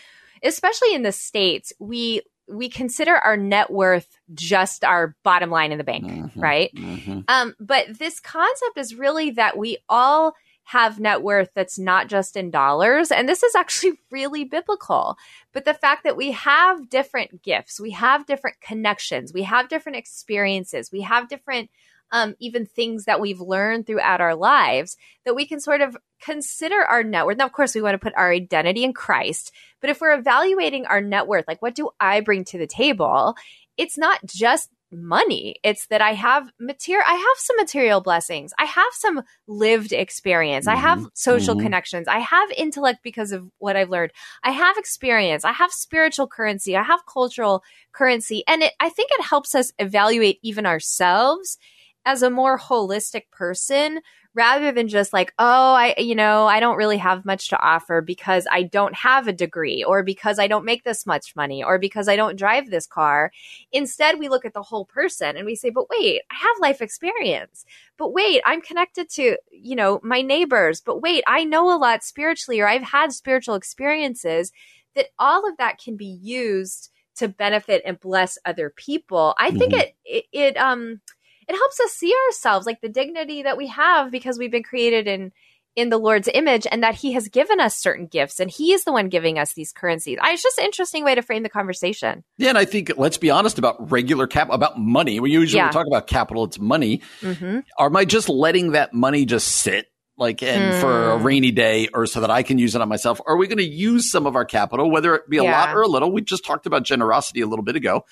[0.42, 5.78] especially in the states, we we consider our net worth just our bottom line in
[5.78, 6.74] the bank, mm-hmm, right?
[6.74, 7.20] Mm-hmm.
[7.28, 10.34] Um, but this concept is really that we all
[10.64, 13.10] have net worth that's not just in dollars.
[13.10, 15.16] And this is actually really biblical.
[15.52, 19.98] But the fact that we have different gifts, we have different connections, we have different
[19.98, 21.70] experiences, we have different
[22.12, 26.84] um, even things that we've learned throughout our lives that we can sort of consider
[26.84, 27.38] our net worth.
[27.38, 29.50] Now, of course, we want to put our identity in Christ,
[29.80, 33.34] but if we're evaluating our net worth, like what do I bring to the table?
[33.76, 35.56] It's not just money.
[35.62, 38.52] It's that I have material, I have some material blessings.
[38.58, 40.66] I have some lived experience.
[40.66, 40.76] Mm-hmm.
[40.76, 41.08] I have mm-hmm.
[41.14, 41.64] social mm-hmm.
[41.64, 42.08] connections.
[42.08, 44.12] I have intellect because of what I've learned.
[44.44, 45.44] I have experience.
[45.44, 46.76] I have spiritual currency.
[46.76, 48.44] I have cultural currency.
[48.46, 51.58] And it, I think it helps us evaluate even ourselves
[52.04, 54.00] as a more holistic person
[54.34, 58.00] rather than just like, oh, I, you know, I don't really have much to offer
[58.00, 61.78] because I don't have a degree or because I don't make this much money or
[61.78, 63.30] because I don't drive this car.
[63.72, 66.80] Instead, we look at the whole person and we say, but wait, I have life
[66.80, 67.66] experience.
[67.98, 70.80] But wait, I'm connected to, you know, my neighbors.
[70.80, 74.50] But wait, I know a lot spiritually or I've had spiritual experiences
[74.94, 79.34] that all of that can be used to benefit and bless other people.
[79.38, 79.80] I think mm-hmm.
[79.80, 81.02] it, it, it, um,
[81.48, 85.06] it helps us see ourselves like the dignity that we have because we've been created
[85.06, 85.32] in
[85.74, 88.84] in the Lord's image and that he has given us certain gifts and he is
[88.84, 90.18] the one giving us these currencies.
[90.20, 92.24] I, it's just an interesting way to frame the conversation.
[92.36, 95.18] Yeah, and I think let's be honest about regular cap about money.
[95.18, 95.70] We usually yeah.
[95.70, 97.00] talk about capital, it's money.
[97.20, 97.60] Mm-hmm.
[97.78, 99.86] Am I just letting that money just sit
[100.18, 100.80] like and mm.
[100.80, 101.24] for a hmm.
[101.24, 103.20] rainy day or so that I can use it on myself?
[103.20, 105.58] Or are we going to use some of our capital, whether it be a yeah.
[105.58, 106.12] lot or a little?
[106.12, 108.04] We just talked about generosity a little bit ago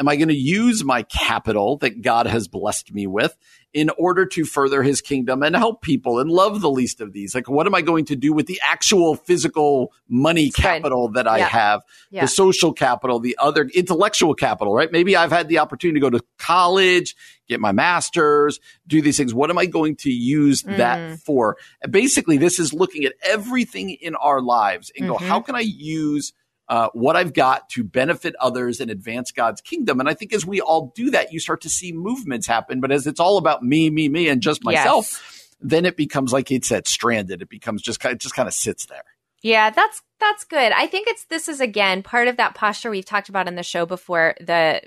[0.00, 3.36] am I going to use my capital that God has blessed me with
[3.72, 7.34] in order to further his kingdom and help people and love the least of these?
[7.34, 11.38] Like, what am I going to do with the actual physical money capital that I
[11.38, 11.48] Yeah.
[11.48, 12.22] have, Yeah.
[12.22, 14.90] the social capital, the other intellectual capital, right?
[14.90, 17.14] Maybe I've had the opportunity to go to college,
[17.46, 19.34] get my master's, do these things.
[19.34, 21.58] What am I going to use that for?
[21.82, 25.26] And basically, this is looking at everything in our lives and go, Mhm.
[25.28, 26.32] how can I use
[26.70, 29.98] uh, what I've got to benefit others and advance God's kingdom.
[29.98, 32.80] And I think as we all do that, you start to see movements happen.
[32.80, 35.56] But as it's all about me, me, me, and just myself, Yes.
[35.60, 37.42] then it becomes like it said, stranded.
[37.42, 39.02] It becomes just kind of, just kind of sits there.
[39.42, 40.70] Yeah, that's that's good.
[40.72, 43.62] I think it's this is again part of that posture we've talked about in the
[43.64, 44.36] show before.
[44.40, 44.80] The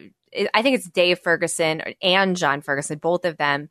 [0.53, 3.69] I think it's Dave Ferguson and John Ferguson, both of them.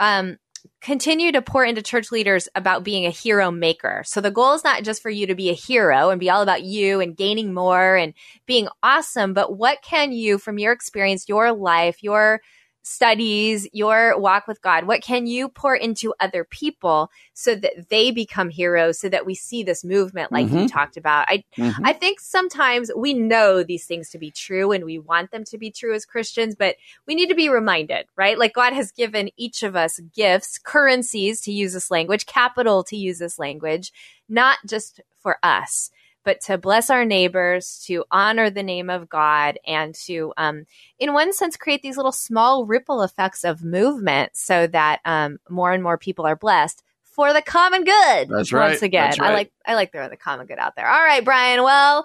[0.00, 0.38] Um,
[0.80, 4.02] continue to pour into church leaders about being a hero maker.
[4.04, 6.42] So the goal is not just for you to be a hero and be all
[6.42, 8.12] about you and gaining more and
[8.46, 12.40] being awesome, but what can you, from your experience, your life, your
[12.84, 18.10] studies, your walk with God, what can you pour into other people so that they
[18.10, 20.70] become heroes so that we see this movement like you Mhm.
[20.70, 21.26] talked about?
[21.28, 21.44] I
[21.82, 25.58] I think sometimes we know these things to be true and we want them to
[25.58, 26.76] be true as Christians, but
[27.06, 28.38] we need to be reminded, right?
[28.38, 32.96] Like God has given each of us gifts, currencies to use this language, capital to
[32.96, 33.92] use this language,
[34.28, 35.90] not just for us,
[36.24, 40.64] but to bless our neighbors, to honor the name of God, and to, um,
[40.98, 45.72] in one sense, create these little small ripple effects of movement so that um, more
[45.72, 48.28] and more people are blessed for the common good.
[48.28, 48.70] That's right.
[48.70, 50.88] Once again, That's I like I like throwing the common good out there.
[50.88, 51.62] All right, Brian.
[51.62, 52.04] Well,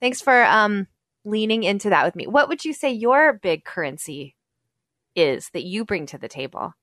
[0.00, 0.88] thanks for um,
[1.24, 2.26] leaning into that with me.
[2.26, 4.34] What would you say your big currency
[5.14, 6.74] is that you bring to the table?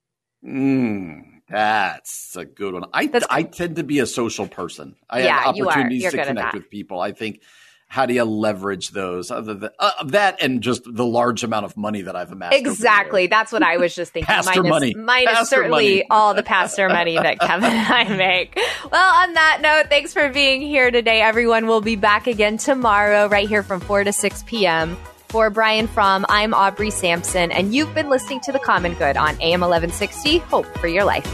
[0.44, 2.86] Mm, that's a good one.
[2.94, 4.96] I That's- I tend to be a social person.
[5.10, 5.72] I Yeah, have you are.
[5.72, 7.00] opportunities You're to connect with people.
[7.00, 7.42] I think
[7.88, 11.78] how do you leverage those other than uh, that and just the large amount of
[11.78, 12.56] money that I've amassed?
[12.58, 13.28] Exactly.
[13.28, 14.26] That's what I was just thinking.
[14.26, 14.96] Pastor minus, money.
[14.96, 16.08] minus Pastor certainly money.
[16.10, 18.56] all the pastor money that Kevin and I make.
[18.92, 21.68] Well, on that note, thanks for being here today, everyone.
[21.68, 24.98] We'll be back again tomorrow, right here from 4 to 6 p.m.
[25.36, 29.32] For Brian Fromm, I'm Aubrey Sampson, and you've been listening to The Common Good on
[29.42, 30.38] AM 1160.
[30.38, 31.26] Hope for your life.